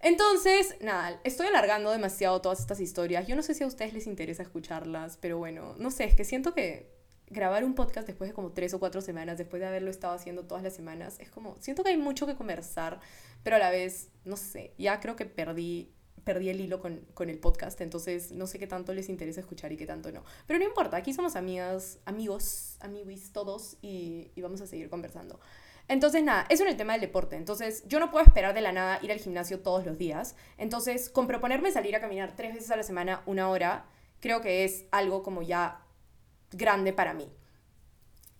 Entonces, 0.00 0.76
nada, 0.80 1.20
estoy 1.24 1.46
alargando 1.46 1.90
demasiado 1.90 2.40
todas 2.40 2.60
estas 2.60 2.80
historias. 2.80 3.26
Yo 3.26 3.34
no 3.34 3.42
sé 3.42 3.54
si 3.54 3.64
a 3.64 3.66
ustedes 3.66 3.92
les 3.92 4.06
interesa 4.06 4.42
escucharlas, 4.42 5.16
pero 5.16 5.38
bueno, 5.38 5.74
no 5.78 5.90
sé, 5.90 6.04
es 6.04 6.14
que 6.14 6.24
siento 6.24 6.54
que 6.54 6.94
grabar 7.28 7.64
un 7.64 7.74
podcast 7.74 8.06
después 8.06 8.30
de 8.30 8.34
como 8.34 8.52
tres 8.52 8.72
o 8.74 8.78
cuatro 8.78 9.00
semanas, 9.00 9.38
después 9.38 9.60
de 9.60 9.66
haberlo 9.66 9.90
estado 9.90 10.14
haciendo 10.14 10.44
todas 10.44 10.62
las 10.62 10.74
semanas, 10.74 11.16
es 11.18 11.30
como, 11.30 11.56
siento 11.60 11.82
que 11.82 11.90
hay 11.90 11.96
mucho 11.96 12.26
que 12.26 12.36
conversar, 12.36 13.00
pero 13.42 13.56
a 13.56 13.58
la 13.58 13.70
vez, 13.70 14.10
no 14.24 14.36
sé, 14.36 14.74
ya 14.78 15.00
creo 15.00 15.16
que 15.16 15.26
perdí 15.26 15.92
perdí 16.26 16.48
el 16.48 16.60
hilo 16.60 16.80
con, 16.80 17.06
con, 17.14 17.30
el 17.30 17.38
podcast, 17.38 17.80
entonces 17.80 18.32
no 18.32 18.48
sé 18.48 18.58
qué 18.58 18.66
tanto 18.66 18.92
les 18.92 19.08
interesa 19.08 19.40
escuchar 19.40 19.70
y 19.70 19.76
qué 19.76 19.86
tanto 19.86 20.10
no. 20.10 20.24
Pero 20.48 20.58
no 20.58 20.64
importa, 20.64 20.96
aquí 20.96 21.14
somos 21.14 21.36
amigas, 21.36 22.00
amigos, 22.04 22.76
amiguis 22.80 23.30
todos 23.32 23.76
y, 23.80 24.32
y 24.34 24.40
vamos 24.42 24.60
a 24.60 24.66
seguir 24.66 24.90
conversando. 24.90 25.38
Entonces, 25.86 26.24
nada, 26.24 26.44
eso 26.48 26.64
en 26.64 26.70
el 26.70 26.76
tema 26.76 26.94
del 26.94 27.02
deporte. 27.02 27.36
Entonces, 27.36 27.84
yo 27.86 28.00
no 28.00 28.10
puedo 28.10 28.26
esperar 28.26 28.54
de 28.54 28.60
la 28.60 28.72
nada 28.72 28.98
ir 29.02 29.12
al 29.12 29.20
gimnasio 29.20 29.60
todos 29.60 29.86
los 29.86 29.98
días. 29.98 30.34
Entonces, 30.58 31.08
con 31.08 31.28
proponerme 31.28 31.70
salir 31.70 31.94
a 31.94 32.00
caminar 32.00 32.34
tres 32.34 32.54
veces 32.54 32.72
a 32.72 32.76
la 32.76 32.82
semana, 32.82 33.22
una 33.26 33.48
hora, 33.48 33.86
creo 34.18 34.40
que 34.40 34.64
es 34.64 34.86
algo 34.90 35.22
como 35.22 35.42
ya 35.42 35.86
grande 36.50 36.92
para 36.92 37.14
mí. 37.14 37.30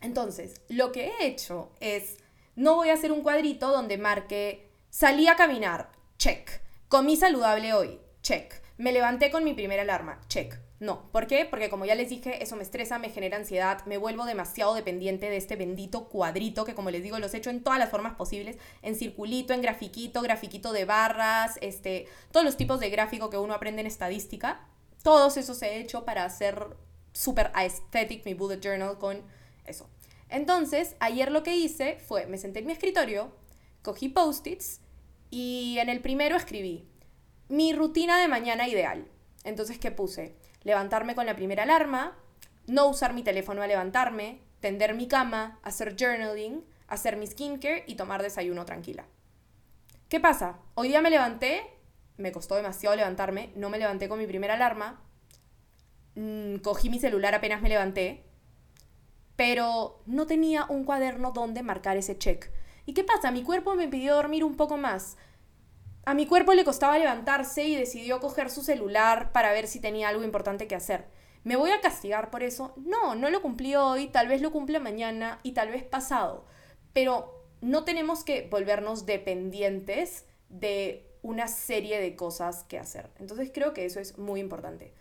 Entonces, 0.00 0.60
lo 0.68 0.90
que 0.90 1.06
he 1.06 1.26
hecho 1.28 1.70
es, 1.78 2.16
no 2.56 2.74
voy 2.74 2.88
a 2.88 2.94
hacer 2.94 3.12
un 3.12 3.22
cuadrito 3.22 3.70
donde 3.70 3.96
marque, 3.96 4.72
salí 4.90 5.28
a 5.28 5.36
caminar, 5.36 5.92
check 6.18 6.65
Comí 6.88 7.16
saludable 7.16 7.72
hoy, 7.72 7.98
check. 8.22 8.62
Me 8.76 8.92
levanté 8.92 9.32
con 9.32 9.42
mi 9.42 9.54
primera 9.54 9.82
alarma, 9.82 10.20
check. 10.28 10.56
No, 10.78 11.10
¿por 11.10 11.26
qué? 11.26 11.44
Porque 11.44 11.68
como 11.68 11.84
ya 11.84 11.96
les 11.96 12.10
dije, 12.10 12.44
eso 12.44 12.54
me 12.54 12.62
estresa, 12.62 13.00
me 13.00 13.10
genera 13.10 13.38
ansiedad, 13.38 13.84
me 13.86 13.98
vuelvo 13.98 14.24
demasiado 14.24 14.72
dependiente 14.72 15.28
de 15.28 15.36
este 15.36 15.56
bendito 15.56 16.08
cuadrito 16.08 16.64
que 16.64 16.76
como 16.76 16.90
les 16.90 17.02
digo, 17.02 17.18
los 17.18 17.34
he 17.34 17.38
hecho 17.38 17.50
en 17.50 17.64
todas 17.64 17.80
las 17.80 17.90
formas 17.90 18.14
posibles, 18.14 18.56
en 18.82 18.94
circulito, 18.94 19.52
en 19.52 19.62
grafiquito, 19.62 20.22
grafiquito 20.22 20.72
de 20.72 20.84
barras, 20.84 21.58
este, 21.60 22.06
todos 22.30 22.46
los 22.46 22.56
tipos 22.56 22.78
de 22.78 22.88
gráfico 22.90 23.30
que 23.30 23.38
uno 23.38 23.54
aprende 23.54 23.80
en 23.80 23.88
estadística. 23.88 24.68
Todos 25.02 25.36
esos 25.38 25.60
he 25.62 25.80
hecho 25.80 26.04
para 26.04 26.24
hacer 26.24 26.76
súper 27.12 27.50
aesthetic 27.54 28.24
mi 28.24 28.34
bullet 28.34 28.60
journal 28.60 28.96
con 28.98 29.22
eso. 29.64 29.90
Entonces, 30.28 30.94
ayer 31.00 31.32
lo 31.32 31.42
que 31.42 31.56
hice 31.56 31.98
fue, 31.98 32.26
me 32.26 32.38
senté 32.38 32.60
en 32.60 32.66
mi 32.66 32.72
escritorio, 32.74 33.32
cogí 33.82 34.08
post-its, 34.08 34.82
y 35.30 35.78
en 35.78 35.88
el 35.88 36.00
primero 36.00 36.36
escribí, 36.36 36.88
mi 37.48 37.72
rutina 37.72 38.20
de 38.20 38.28
mañana 38.28 38.68
ideal. 38.68 39.06
Entonces, 39.44 39.78
¿qué 39.78 39.90
puse? 39.90 40.36
Levantarme 40.62 41.14
con 41.14 41.26
la 41.26 41.36
primera 41.36 41.62
alarma, 41.62 42.16
no 42.66 42.88
usar 42.88 43.14
mi 43.14 43.22
teléfono 43.22 43.62
a 43.62 43.66
levantarme, 43.66 44.40
tender 44.60 44.94
mi 44.94 45.06
cama, 45.06 45.60
hacer 45.62 45.94
journaling, 45.96 46.64
hacer 46.88 47.16
mi 47.16 47.26
skincare 47.26 47.84
y 47.86 47.94
tomar 47.94 48.22
desayuno 48.22 48.64
tranquila. 48.64 49.06
¿Qué 50.08 50.20
pasa? 50.20 50.58
Hoy 50.74 50.88
día 50.88 51.00
me 51.00 51.10
levanté, 51.10 51.62
me 52.16 52.32
costó 52.32 52.54
demasiado 52.54 52.96
levantarme, 52.96 53.52
no 53.54 53.70
me 53.70 53.78
levanté 53.78 54.08
con 54.08 54.18
mi 54.18 54.26
primera 54.26 54.54
alarma, 54.54 55.00
mm, 56.14 56.56
cogí 56.56 56.90
mi 56.90 56.98
celular 56.98 57.34
apenas 57.34 57.62
me 57.62 57.68
levanté, 57.68 58.24
pero 59.36 60.02
no 60.06 60.26
tenía 60.26 60.64
un 60.68 60.84
cuaderno 60.84 61.32
donde 61.32 61.62
marcar 61.62 61.96
ese 61.96 62.18
check. 62.18 62.50
¿Y 62.86 62.94
qué 62.94 63.04
pasa? 63.04 63.30
Mi 63.32 63.42
cuerpo 63.42 63.74
me 63.74 63.88
pidió 63.88 64.14
dormir 64.14 64.44
un 64.44 64.56
poco 64.56 64.76
más. 64.76 65.16
A 66.04 66.14
mi 66.14 66.26
cuerpo 66.26 66.54
le 66.54 66.64
costaba 66.64 66.98
levantarse 66.98 67.64
y 67.64 67.74
decidió 67.74 68.20
coger 68.20 68.48
su 68.48 68.62
celular 68.62 69.32
para 69.32 69.52
ver 69.52 69.66
si 69.66 69.80
tenía 69.80 70.08
algo 70.08 70.22
importante 70.22 70.68
que 70.68 70.76
hacer. 70.76 71.04
¿Me 71.42 71.56
voy 71.56 71.70
a 71.70 71.80
castigar 71.80 72.30
por 72.30 72.44
eso? 72.44 72.72
No, 72.76 73.16
no 73.16 73.28
lo 73.28 73.42
cumplí 73.42 73.74
hoy, 73.74 74.06
tal 74.06 74.28
vez 74.28 74.40
lo 74.40 74.52
cumple 74.52 74.78
mañana 74.78 75.40
y 75.42 75.52
tal 75.52 75.70
vez 75.70 75.82
pasado. 75.82 76.44
Pero 76.92 77.44
no 77.60 77.84
tenemos 77.84 78.22
que 78.22 78.48
volvernos 78.48 79.04
dependientes 79.04 80.26
de 80.48 81.10
una 81.22 81.48
serie 81.48 82.00
de 82.00 82.14
cosas 82.14 82.62
que 82.64 82.78
hacer. 82.78 83.10
Entonces 83.18 83.50
creo 83.52 83.72
que 83.72 83.84
eso 83.84 83.98
es 83.98 84.16
muy 84.16 84.38
importante. 84.38 84.94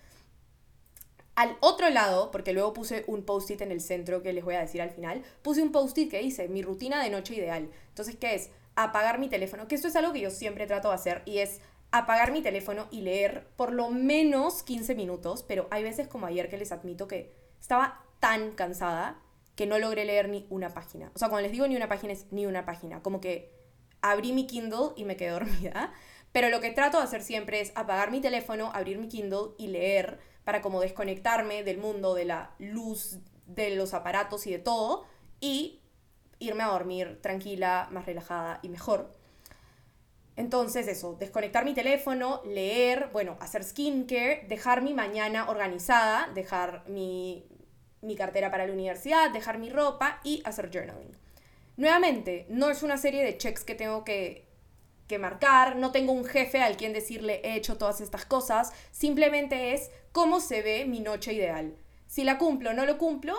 Al 1.35 1.57
otro 1.59 1.89
lado, 1.89 2.31
porque 2.31 2.53
luego 2.53 2.73
puse 2.73 3.03
un 3.07 3.23
post-it 3.23 3.61
en 3.61 3.71
el 3.71 3.81
centro 3.81 4.23
que 4.23 4.31
les 4.31 4.43
voy 4.43 4.55
a 4.55 4.61
decir 4.61 4.81
al 4.81 4.89
final, 4.89 5.21
puse 5.41 5.61
un 5.61 5.71
post-it 5.71 6.09
que 6.09 6.19
dice 6.19 6.47
mi 6.47 6.61
rutina 6.61 7.03
de 7.03 7.09
noche 7.09 7.35
ideal. 7.35 7.69
Entonces, 7.89 8.15
¿qué 8.15 8.35
es? 8.35 8.49
Apagar 8.75 9.19
mi 9.19 9.27
teléfono, 9.27 9.67
que 9.67 9.75
esto 9.75 9.87
es 9.89 9.95
algo 9.95 10.13
que 10.13 10.21
yo 10.21 10.31
siempre 10.31 10.65
trato 10.65 10.89
de 10.89 10.95
hacer 10.95 11.21
y 11.25 11.39
es 11.39 11.59
apagar 11.91 12.31
mi 12.31 12.41
teléfono 12.41 12.87
y 12.91 13.01
leer 13.01 13.47
por 13.55 13.71
lo 13.71 13.89
menos 13.89 14.63
15 14.63 14.95
minutos, 14.95 15.43
pero 15.43 15.67
hay 15.71 15.83
veces 15.83 16.07
como 16.07 16.25
ayer 16.25 16.49
que 16.49 16.57
les 16.57 16.71
admito 16.71 17.07
que 17.07 17.33
estaba 17.59 18.03
tan 18.19 18.51
cansada 18.51 19.19
que 19.55 19.65
no 19.65 19.79
logré 19.79 20.05
leer 20.05 20.29
ni 20.29 20.45
una 20.49 20.73
página. 20.73 21.11
O 21.15 21.19
sea, 21.19 21.29
cuando 21.29 21.43
les 21.43 21.51
digo 21.51 21.67
ni 21.67 21.75
una 21.75 21.87
página 21.87 22.13
es 22.13 22.25
ni 22.31 22.45
una 22.45 22.65
página, 22.65 23.01
como 23.01 23.21
que 23.21 23.51
abrí 24.01 24.33
mi 24.33 24.45
Kindle 24.47 24.89
y 24.95 25.05
me 25.05 25.15
quedé 25.15 25.29
dormida, 25.31 25.93
pero 26.31 26.49
lo 26.49 26.59
que 26.59 26.71
trato 26.71 26.97
de 26.97 27.03
hacer 27.05 27.21
siempre 27.21 27.61
es 27.61 27.71
apagar 27.75 28.11
mi 28.11 28.19
teléfono, 28.19 28.71
abrir 28.73 28.97
mi 28.97 29.07
Kindle 29.07 29.53
y 29.57 29.67
leer 29.67 30.19
para 30.45 30.61
como 30.61 30.79
desconectarme 30.79 31.63
del 31.63 31.79
mundo, 31.79 32.13
de 32.13 32.23
la 32.23 32.51
luz, 32.59 33.17
de 33.45 33.75
los 33.75 33.93
aparatos 33.93 34.47
y 34.47 34.51
de 34.51 34.59
todo, 34.59 35.05
y 35.41 35.81
irme 36.39 36.63
a 36.63 36.67
dormir 36.67 37.19
tranquila, 37.21 37.89
más 37.91 38.05
relajada 38.05 38.59
y 38.61 38.69
mejor. 38.69 39.11
Entonces 40.37 40.87
eso, 40.87 41.15
desconectar 41.15 41.65
mi 41.65 41.73
teléfono, 41.73 42.41
leer, 42.45 43.09
bueno, 43.11 43.37
hacer 43.39 43.63
skincare, 43.63 44.45
dejar 44.47 44.81
mi 44.81 44.93
mañana 44.93 45.49
organizada, 45.49 46.29
dejar 46.33 46.87
mi, 46.87 47.47
mi 48.01 48.15
cartera 48.15 48.51
para 48.51 48.67
la 48.67 48.73
universidad, 48.73 49.31
dejar 49.31 49.57
mi 49.57 49.69
ropa 49.69 50.19
y 50.23 50.41
hacer 50.45 50.69
journaling. 50.71 51.17
Nuevamente, 51.77 52.45
no 52.49 52.69
es 52.69 52.83
una 52.83 52.97
serie 52.97 53.23
de 53.23 53.37
checks 53.37 53.63
que 53.63 53.75
tengo 53.75 54.03
que 54.03 54.44
que 55.07 55.19
marcar, 55.19 55.75
no 55.75 55.91
tengo 55.91 56.11
un 56.11 56.25
jefe 56.25 56.61
al 56.61 56.77
quien 56.77 56.93
decirle 56.93 57.41
he 57.43 57.55
hecho 57.55 57.77
todas 57.77 58.01
estas 58.01 58.25
cosas, 58.25 58.73
simplemente 58.91 59.73
es 59.73 59.91
cómo 60.11 60.39
se 60.39 60.61
ve 60.61 60.85
mi 60.85 60.99
noche 60.99 61.33
ideal. 61.33 61.75
Si 62.07 62.23
la 62.23 62.37
cumplo 62.37 62.71
o 62.71 62.73
no 62.73 62.85
lo 62.85 62.97
cumplo, 62.97 63.35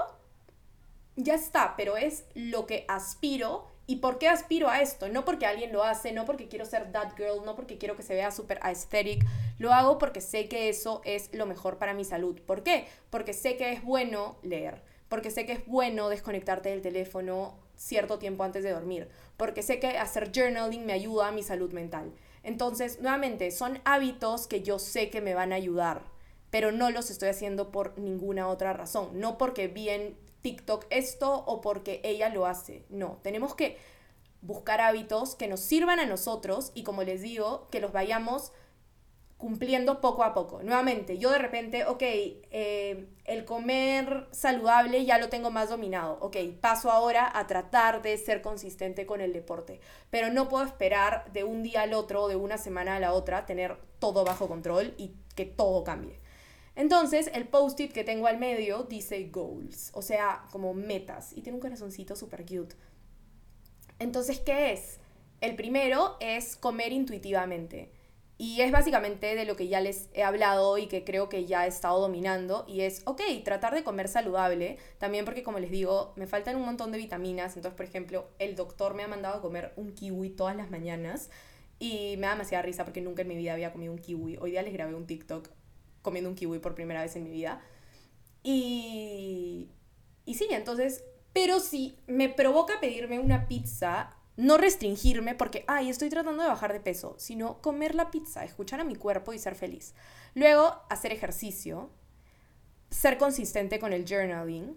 ya 1.17 1.35
está, 1.35 1.75
pero 1.77 1.97
es 1.97 2.25
lo 2.35 2.67
que 2.67 2.85
aspiro. 2.89 3.67
¿Y 3.89 3.97
por 3.97 4.19
qué 4.19 4.29
aspiro 4.29 4.69
a 4.69 4.81
esto? 4.81 5.09
No 5.09 5.25
porque 5.25 5.47
alguien 5.47 5.73
lo 5.73 5.85
hace, 5.85 6.13
no 6.13 6.25
porque 6.25 6.49
quiero 6.49 6.65
ser 6.65 6.91
that 6.93 7.17
girl, 7.17 7.45
no 7.45 7.55
porque 7.55 7.79
quiero 7.79 7.97
que 7.97 8.03
se 8.03 8.15
vea 8.15 8.31
súper 8.31 8.59
aesthetic. 8.63 9.25
Lo 9.59 9.73
hago 9.73 9.99
porque 9.99 10.21
sé 10.21 10.49
que 10.49 10.69
eso 10.69 11.01
es 11.05 11.33
lo 11.33 11.47
mejor 11.47 11.79
para 11.79 11.95
mi 11.95 12.05
salud. 12.05 12.41
¿Por 12.43 12.63
qué? 12.63 12.87
Porque 13.11 13.33
sé 13.33 13.57
que 13.57 13.73
es 13.73 13.83
bueno 13.85 14.39
leer, 14.43 14.83
porque 15.09 15.31
sé 15.31 15.47
que 15.47 15.53
es 15.53 15.67
bueno 15.67 16.09
desconectarte 16.09 16.69
del 16.69 16.83
teléfono 16.83 17.57
cierto 17.77 18.19
tiempo 18.19 18.43
antes 18.45 18.65
de 18.65 18.73
dormir, 18.73 19.09
porque 19.37 19.63
sé 19.63 19.79
que 19.79 19.99
hacer 19.99 20.33
journaling 20.33 20.87
me 20.87 20.93
ayuda 20.93 21.29
a 21.29 21.33
mi 21.33 21.43
salud 21.43 21.73
mental. 21.73 22.13
Entonces, 22.43 23.01
nuevamente, 23.01 23.51
son 23.51 23.81
hábitos 23.85 24.47
que 24.47 24.63
yo 24.63 24.79
sé 24.79 25.11
que 25.11 25.21
me 25.21 25.35
van 25.35 25.53
a 25.53 25.57
ayudar, 25.57 26.03
pero 26.51 26.73
no 26.73 26.91
los 26.91 27.11
estoy 27.11 27.29
haciendo 27.29 27.71
por 27.71 27.99
ninguna 27.99 28.49
otra 28.49 28.73
razón, 28.73 29.19
no 29.21 29.37
porque 29.39 29.69
vi 29.69 29.89
en 29.89 30.17
TikTok 30.43 30.87
esto 30.91 31.45
o 31.47 31.61
porque 31.61 32.01
ella 32.05 32.29
lo 32.29 32.47
hace, 32.47 32.85
no, 32.89 33.19
tenemos 33.23 33.55
que 33.55 33.79
buscar 34.43 34.81
hábitos 34.81 35.35
que 35.35 35.49
nos 35.49 35.61
sirvan 35.61 35.99
a 35.99 36.07
nosotros 36.07 36.71
y 36.75 36.85
como 36.85 37.03
les 37.03 37.21
digo, 37.21 37.67
que 37.71 37.81
los 37.81 37.93
vayamos 37.93 38.53
cumpliendo 39.37 40.01
poco 40.01 40.25
a 40.25 40.33
poco. 40.33 40.63
Nuevamente, 40.63 41.19
yo 41.19 41.31
de 41.31 41.39
repente, 41.39 41.85
ok, 41.85 42.03
eh, 42.03 43.09
el 43.25 43.45
comer 43.45 44.27
saludable 44.31 45.05
ya 45.05 45.19
lo 45.19 45.29
tengo 45.29 45.51
más 45.51 45.69
dominado. 45.69 46.19
Ok, 46.21 46.37
paso 46.61 46.91
ahora 46.91 47.31
a 47.39 47.47
tratar 47.47 48.03
de 48.03 48.17
ser 48.17 48.41
consistente 48.41 49.05
con 49.05 49.21
el 49.21 49.33
deporte. 49.33 49.81
Pero 50.11 50.33
no 50.33 50.49
puedo 50.49 50.65
esperar 50.65 51.31
de 51.33 51.45
un 51.45 51.63
día 51.63 51.83
al 51.83 51.93
otro, 51.93 52.29
de 52.29 52.37
una 52.37 52.57
semana 52.57 52.97
a 52.97 53.01
la 53.01 53.13
otra, 53.13 53.45
tener 53.45 53.77
todo 53.99 54.25
bajo 54.25 54.49
control 54.49 54.95
y 54.97 55.15
que 55.35 55.45
todo 55.45 55.85
cambie. 55.85 56.19
Entonces, 56.75 57.31
el 57.33 57.49
post-it 57.49 57.93
que 57.93 58.05
tengo 58.05 58.27
al 58.27 58.39
medio 58.39 58.85
dice 58.85 59.31
goals, 59.31 59.91
o 59.95 60.03
sea, 60.03 60.45
como 60.53 60.75
metas, 60.75 61.33
y 61.33 61.41
tiene 61.41 61.57
un 61.57 61.63
corazoncito 61.63 62.15
súper 62.17 62.45
cute. 62.45 62.77
Entonces, 63.99 64.41
¿qué 64.41 64.73
es? 64.73 65.01
El 65.41 65.57
primero 65.57 66.17
es 66.21 66.57
comer 66.57 66.93
intuitivamente. 66.93 67.96
Y 68.39 68.61
es 68.61 68.71
básicamente 68.71 69.35
de 69.35 69.47
lo 69.47 69.57
que 69.57 69.69
ya 69.69 69.81
les 69.81 70.11
he 70.13 70.23
hablado 70.23 70.77
y 70.77 70.89
que 70.89 71.05
creo 71.05 71.31
que 71.31 71.47
ya 71.47 71.65
he 71.65 71.69
estado 71.69 72.01
dominando. 72.01 72.67
Y 72.69 72.83
es, 72.83 73.01
ok, 73.07 73.23
tratar 73.45 73.75
de 73.75 73.83
comer 73.83 74.09
saludable. 74.09 74.77
También 74.99 75.25
porque, 75.25 75.43
como 75.43 75.59
les 75.59 75.71
digo, 75.71 76.13
me 76.17 76.27
faltan 76.27 76.57
un 76.57 76.67
montón 76.67 76.93
de 76.93 76.99
vitaminas. 76.99 77.57
Entonces, 77.57 77.77
por 77.77 77.87
ejemplo, 77.87 78.29
el 78.39 78.55
doctor 78.55 78.95
me 78.95 79.05
ha 79.05 79.09
mandado 79.09 79.39
a 79.39 79.41
comer 79.41 79.73
un 79.77 79.95
kiwi 79.95 80.31
todas 80.31 80.55
las 80.55 80.71
mañanas. 80.71 81.31
Y 81.79 82.17
me 82.19 82.27
da 82.27 82.33
demasiada 82.33 82.63
risa 82.63 82.85
porque 82.85 83.01
nunca 83.01 83.23
en 83.23 83.29
mi 83.29 83.37
vida 83.37 83.55
había 83.55 83.73
comido 83.73 83.93
un 83.93 83.99
kiwi. 83.99 84.37
Hoy 84.39 84.51
día 84.51 84.63
les 84.63 84.73
grabé 84.75 84.95
un 84.95 85.07
TikTok 85.07 85.49
comiendo 86.03 86.29
un 86.29 86.37
kiwi 86.37 86.59
por 86.59 86.75
primera 86.75 87.01
vez 87.01 87.17
en 87.17 87.25
mi 87.25 87.31
vida. 87.31 87.63
Y, 88.43 89.71
y 90.27 90.35
sí, 90.35 90.47
entonces, 90.51 91.05
pero 91.33 91.59
si 91.59 91.99
me 92.07 92.29
provoca 92.29 92.81
pedirme 92.81 93.19
una 93.19 93.49
pizza, 93.49 94.16
no 94.37 94.59
restringirme 94.59 95.35
porque, 95.35 95.65
ay, 95.67 95.89
estoy 95.89 96.11
tratando 96.11 96.43
de 96.43 96.49
bajar 96.49 96.73
de 96.73 96.81
peso, 96.81 97.15
sino 97.19 97.61
comer 97.63 97.95
la 97.95 98.11
pizza, 98.11 98.45
escuchar 98.45 98.81
a 98.81 98.85
mi 98.85 98.97
cuerpo 98.97 99.33
y 99.33 99.39
ser 99.39 99.55
feliz. 99.55 99.95
Luego, 100.35 100.83
hacer 100.89 101.13
ejercicio, 101.13 101.91
ser 102.91 103.19
consistente 103.19 103.79
con 103.79 103.93
el 103.93 104.05
journaling, 104.07 104.77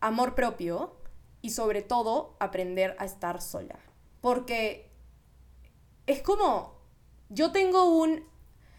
amor 0.00 0.34
propio 0.34 0.96
y 1.40 1.50
sobre 1.50 1.82
todo 1.82 2.36
aprender 2.40 2.96
a 2.98 3.04
estar 3.04 3.40
sola. 3.40 3.78
Porque 4.20 4.90
es 6.06 6.22
como, 6.22 6.80
yo 7.28 7.52
tengo 7.52 7.84
un 7.84 8.26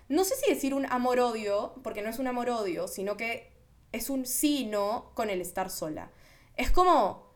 no 0.09 0.23
sé 0.23 0.35
si 0.35 0.51
decir 0.51 0.73
un 0.73 0.87
amor-odio, 0.87 1.75
porque 1.83 2.01
no 2.01 2.09
es 2.09 2.17
un 2.17 2.25
amor-odio, 2.25 2.87
sino 2.87 3.15
que 3.15 3.53
es 3.91 4.09
un 4.09 4.25
sí 4.25 4.65
no 4.65 5.11
con 5.13 5.29
el 5.29 5.39
estar 5.39 5.69
sola. 5.69 6.11
Es 6.57 6.71
como, 6.71 7.28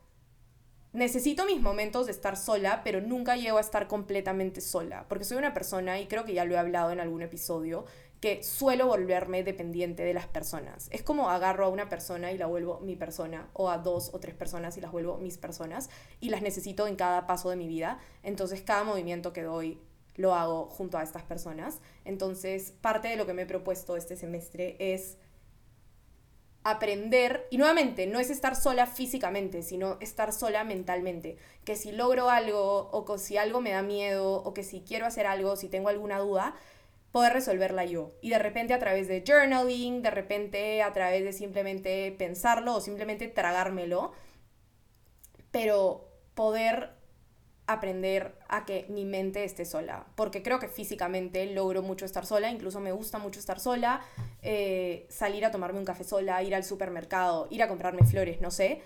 necesito 0.94 1.46
mis 1.46 1.62
momentos 1.62 2.06
de 2.06 2.12
estar 2.12 2.38
sola, 2.38 2.82
pero 2.84 3.02
nunca 3.02 3.36
llego 3.36 3.58
a 3.58 3.62
estar 3.62 3.88
completamente 3.88 4.62
sola, 4.62 5.06
porque 5.10 5.26
soy 5.26 5.38
una 5.38 5.54
persona, 5.54 6.00
y 6.00 6.08
creo 6.08 6.24
que 6.24 6.34
ya 6.34 6.46
lo 6.46 6.56
he 6.56 6.58
hablado 6.58 6.92
en 6.92 7.00
algún 7.00 7.24
episodio, 7.24 7.86
que 8.22 8.42
suelo 8.42 8.88
volverme 8.88 9.44
dependiente 9.44 10.04
de 10.04 10.14
las 10.14 10.28
personas. 10.28 10.88
Es 10.92 11.04
como 11.04 11.30
agarro 11.30 11.66
a 11.66 11.70
una 11.70 11.90
persona 11.90 12.32
y 12.32 12.38
la 12.38 12.46
vuelvo 12.46 12.80
mi 12.80 12.96
persona, 12.96 13.50
o 13.52 13.70
a 13.70 13.80
dos 13.80 14.12
o 14.14 14.20
tres 14.20 14.34
personas 14.34 14.78
y 14.78 14.82
las 14.82 14.94
vuelvo 14.94 15.18
mis 15.18 15.38
personas, 15.38 15.90
y 16.22 16.30
las 16.30 16.42
necesito 16.42 16.88
en 16.88 16.96
cada 16.96 17.28
paso 17.28 17.50
de 17.50 17.58
mi 17.58 17.68
vida. 17.68 18.00
Entonces 18.22 18.62
cada 18.62 18.86
movimiento 18.86 19.34
que 19.34 19.42
doy 19.42 19.82
lo 20.16 20.36
hago 20.36 20.68
junto 20.68 20.98
a 20.98 21.04
estas 21.04 21.24
personas. 21.24 21.82
Entonces, 22.06 22.72
parte 22.82 23.08
de 23.08 23.16
lo 23.16 23.26
que 23.26 23.34
me 23.34 23.42
he 23.42 23.46
propuesto 23.46 23.98
este 23.98 24.16
semestre 24.16 24.76
es 24.80 25.18
aprender, 26.64 27.48
y 27.50 27.58
nuevamente, 27.58 28.08
no 28.08 28.20
es 28.20 28.30
estar 28.30 28.56
sola 28.56 28.88
físicamente, 28.88 29.64
sino 29.64 29.98
estar 30.00 30.32
sola 30.34 30.64
mentalmente. 30.64 31.38
Que 31.66 31.76
si 31.76 31.92
logro 31.92 32.30
algo, 32.30 32.90
o 32.92 33.06
que 33.06 33.18
si 33.18 33.38
algo 33.38 33.62
me 33.62 33.72
da 33.72 33.82
miedo, 33.82 34.42
o 34.44 34.54
que 34.54 34.64
si 34.64 34.82
quiero 34.82 35.06
hacer 35.06 35.28
algo, 35.28 35.56
si 35.56 35.68
tengo 35.68 35.90
alguna 35.90 36.20
duda, 36.20 36.56
poder 37.12 37.34
resolverla 37.34 37.86
yo. 37.86 38.12
Y 38.22 38.30
de 38.32 38.40
repente 38.40 38.74
a 38.74 38.80
través 38.80 39.08
de 39.08 39.24
journaling, 39.26 40.02
de 40.02 40.12
repente 40.12 40.82
a 40.82 40.94
través 40.94 41.24
de 41.24 41.34
simplemente 41.34 42.12
pensarlo 42.18 42.76
o 42.76 42.82
simplemente 42.82 43.28
tragármelo, 43.28 44.14
pero 45.52 46.10
poder 46.34 47.03
aprender 47.66 48.36
a 48.50 48.66
que 48.66 48.86
mi 48.90 49.06
mente 49.06 49.44
esté 49.44 49.66
sola, 49.66 50.06
porque 50.16 50.44
creo 50.44 50.60
que 50.60 50.68
físicamente 50.68 51.46
logro 51.54 51.82
mucho 51.82 52.06
estar 52.06 52.26
sola, 52.26 52.50
incluso 52.50 52.80
me 52.80 52.92
gusta 52.92 53.20
mucho 53.20 53.40
estar 53.40 53.60
sola, 53.60 54.02
eh, 54.42 55.06
salir 55.10 55.46
a 55.46 55.52
tomarme 55.52 55.80
un 55.80 55.86
café 55.86 56.04
sola, 56.04 56.44
ir 56.44 56.56
al 56.56 56.64
supermercado, 56.64 57.48
ir 57.52 57.64
a 57.64 57.68
comprarme 57.68 58.06
flores, 58.06 58.42
no 58.42 58.52
sé, 58.52 58.82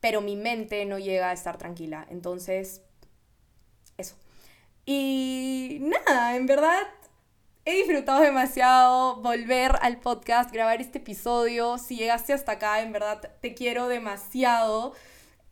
pero 0.00 0.20
mi 0.20 0.36
mente 0.36 0.84
no 0.86 0.98
llega 0.98 1.30
a 1.30 1.32
estar 1.32 1.58
tranquila, 1.58 2.06
entonces, 2.10 2.82
eso. 3.98 4.16
Y 4.86 5.78
nada, 5.80 6.34
en 6.34 6.46
verdad 6.46 6.82
he 7.64 7.74
disfrutado 7.76 8.22
demasiado 8.22 9.16
volver 9.16 9.78
al 9.82 10.00
podcast, 10.00 10.50
grabar 10.50 10.80
este 10.80 10.98
episodio, 10.98 11.78
si 11.78 11.96
llegaste 11.96 12.32
hasta 12.32 12.52
acá, 12.52 12.80
en 12.80 12.92
verdad 12.92 13.20
te 13.40 13.54
quiero 13.54 13.88
demasiado. 13.88 14.94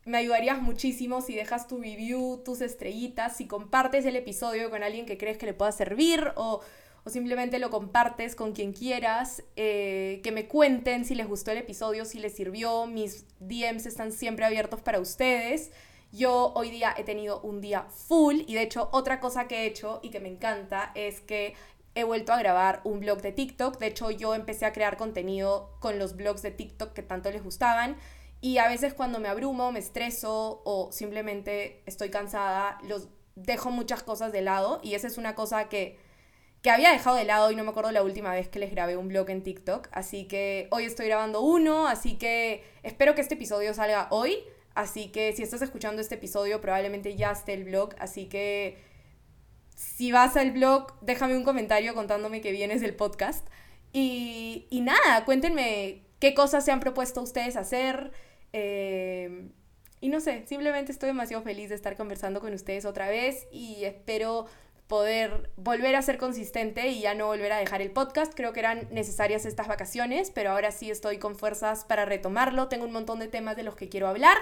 Me 0.03 0.17
ayudarías 0.17 0.59
muchísimo 0.61 1.21
si 1.21 1.35
dejas 1.35 1.67
tu 1.67 1.77
review, 1.79 2.41
tus 2.43 2.61
estrellitas, 2.61 3.37
si 3.37 3.45
compartes 3.45 4.03
el 4.05 4.15
episodio 4.15 4.71
con 4.71 4.81
alguien 4.81 5.05
que 5.05 5.17
crees 5.17 5.37
que 5.37 5.45
le 5.45 5.53
pueda 5.53 5.71
servir 5.71 6.31
o, 6.35 6.61
simplemente 7.05 7.59
lo 7.59 7.69
compartes 7.69 8.35
con 8.35 8.53
quien 8.53 8.73
quieras. 8.73 9.43
Eh, 9.55 10.19
que 10.23 10.31
me 10.31 10.47
cuenten 10.47 11.05
si 11.05 11.13
les 11.13 11.27
gustó 11.27 11.51
el 11.51 11.59
episodio, 11.59 12.05
si 12.05 12.19
les 12.19 12.33
sirvió. 12.33 12.87
Mis 12.87 13.25
DMs 13.39 13.85
están 13.85 14.11
siempre 14.11 14.45
abiertos 14.45 14.81
para 14.81 14.99
ustedes. 14.99 15.71
Yo 16.11 16.51
hoy 16.55 16.71
día 16.71 16.93
he 16.97 17.03
tenido 17.03 17.39
un 17.41 17.61
día 17.61 17.83
full 17.83 18.41
y 18.47 18.55
de 18.55 18.63
hecho 18.63 18.89
otra 18.91 19.19
cosa 19.19 19.47
que 19.47 19.61
he 19.61 19.65
hecho 19.67 19.99
y 20.01 20.09
que 20.09 20.19
me 20.19 20.29
encanta 20.29 20.91
es 20.95 21.21
que 21.21 21.53
he 21.93 22.03
vuelto 22.03 22.33
a 22.33 22.39
grabar 22.39 22.81
un 22.85 22.99
blog 23.01 23.21
de 23.21 23.31
TikTok. 23.31 23.77
De 23.77 23.87
hecho 23.87 24.09
yo 24.09 24.33
empecé 24.33 24.65
a 24.65 24.73
crear 24.73 24.97
contenido 24.97 25.69
con 25.79 25.99
los 25.99 26.15
blogs 26.15 26.41
de 26.41 26.51
TikTok 26.51 26.93
que 26.93 27.03
tanto 27.03 27.31
les 27.31 27.43
gustaban 27.43 27.97
y 28.41 28.57
a 28.57 28.67
veces 28.67 28.95
cuando 28.95 29.19
me 29.19 29.29
abrumo, 29.29 29.71
me 29.71 29.79
estreso 29.79 30.63
o 30.65 30.91
simplemente 30.91 31.83
estoy 31.85 32.09
cansada, 32.09 32.79
los 32.83 33.07
dejo 33.35 33.69
muchas 33.69 34.01
cosas 34.01 34.31
de 34.31 34.41
lado 34.41 34.81
y 34.83 34.95
esa 34.95 35.05
es 35.07 35.19
una 35.19 35.35
cosa 35.35 35.69
que, 35.69 35.99
que 36.63 36.71
había 36.71 36.91
dejado 36.91 37.15
de 37.15 37.23
lado 37.23 37.51
y 37.51 37.55
no 37.55 37.63
me 37.63 37.69
acuerdo 37.69 37.91
la 37.91 38.01
última 38.01 38.33
vez 38.33 38.49
que 38.49 38.57
les 38.57 38.71
grabé 38.71 38.97
un 38.97 39.09
blog 39.09 39.29
en 39.29 39.43
TikTok. 39.43 39.89
Así 39.91 40.27
que 40.27 40.67
hoy 40.71 40.85
estoy 40.85 41.05
grabando 41.05 41.41
uno, 41.41 41.87
así 41.87 42.17
que 42.17 42.63
espero 42.81 43.13
que 43.13 43.21
este 43.21 43.35
episodio 43.35 43.75
salga 43.75 44.07
hoy. 44.09 44.39
Así 44.73 45.09
que 45.11 45.33
si 45.33 45.43
estás 45.43 45.61
escuchando 45.61 46.01
este 46.01 46.15
episodio 46.15 46.61
probablemente 46.61 47.15
ya 47.15 47.31
esté 47.31 47.53
el 47.53 47.65
blog, 47.65 47.93
así 47.99 48.27
que 48.27 48.79
si 49.75 50.11
vas 50.11 50.35
al 50.35 50.51
blog 50.51 50.93
déjame 51.01 51.35
un 51.37 51.43
comentario 51.43 51.93
contándome 51.93 52.41
que 52.41 52.51
vienes 52.51 52.81
del 52.81 52.95
podcast. 52.95 53.47
Y, 53.93 54.65
y 54.71 54.81
nada, 54.81 55.25
cuéntenme 55.25 56.05
qué 56.19 56.33
cosas 56.33 56.65
se 56.65 56.71
han 56.71 56.79
propuesto 56.79 57.21
ustedes 57.21 57.55
hacer. 57.55 58.11
Em, 58.53 59.51
y 59.99 60.09
no 60.09 60.19
sé, 60.19 60.45
simplemente 60.47 60.91
estoy 60.91 61.07
demasiado 61.07 61.43
feliz 61.43 61.69
de 61.69 61.75
estar 61.75 61.95
conversando 61.95 62.39
con 62.39 62.53
ustedes 62.53 62.85
otra 62.85 63.09
vez 63.09 63.47
y 63.51 63.83
espero 63.85 64.47
poder 64.87 65.49
volver 65.55 65.95
a 65.95 66.01
ser 66.01 66.17
consistente 66.17 66.89
y 66.89 66.99
ya 66.99 67.13
no 67.13 67.27
volver 67.27 67.53
a 67.53 67.57
dejar 67.57 67.81
el 67.81 67.91
podcast. 67.91 68.33
Creo 68.35 68.51
que 68.51 68.59
eran 68.59 68.89
necesarias 68.91 69.45
estas 69.45 69.69
vacaciones, 69.69 70.31
pero 70.31 70.51
ahora 70.51 70.71
sí 70.71 70.91
estoy 70.91 71.17
con 71.17 71.37
fuerzas 71.37 71.85
para 71.85 72.03
retomarlo. 72.03 72.67
Tengo 72.67 72.85
un 72.85 72.91
montón 72.91 73.19
de 73.19 73.29
temas 73.29 73.55
de 73.55 73.63
los 73.63 73.75
que 73.75 73.87
quiero 73.87 74.09
hablar. 74.09 74.37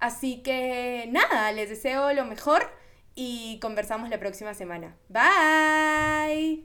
Así 0.00 0.42
que 0.42 1.08
nada, 1.12 1.52
les 1.52 1.68
deseo 1.68 2.12
lo 2.12 2.24
mejor 2.24 2.68
y 3.14 3.60
conversamos 3.60 4.10
la 4.10 4.18
próxima 4.18 4.54
semana. 4.54 4.96
Bye. 5.08 6.64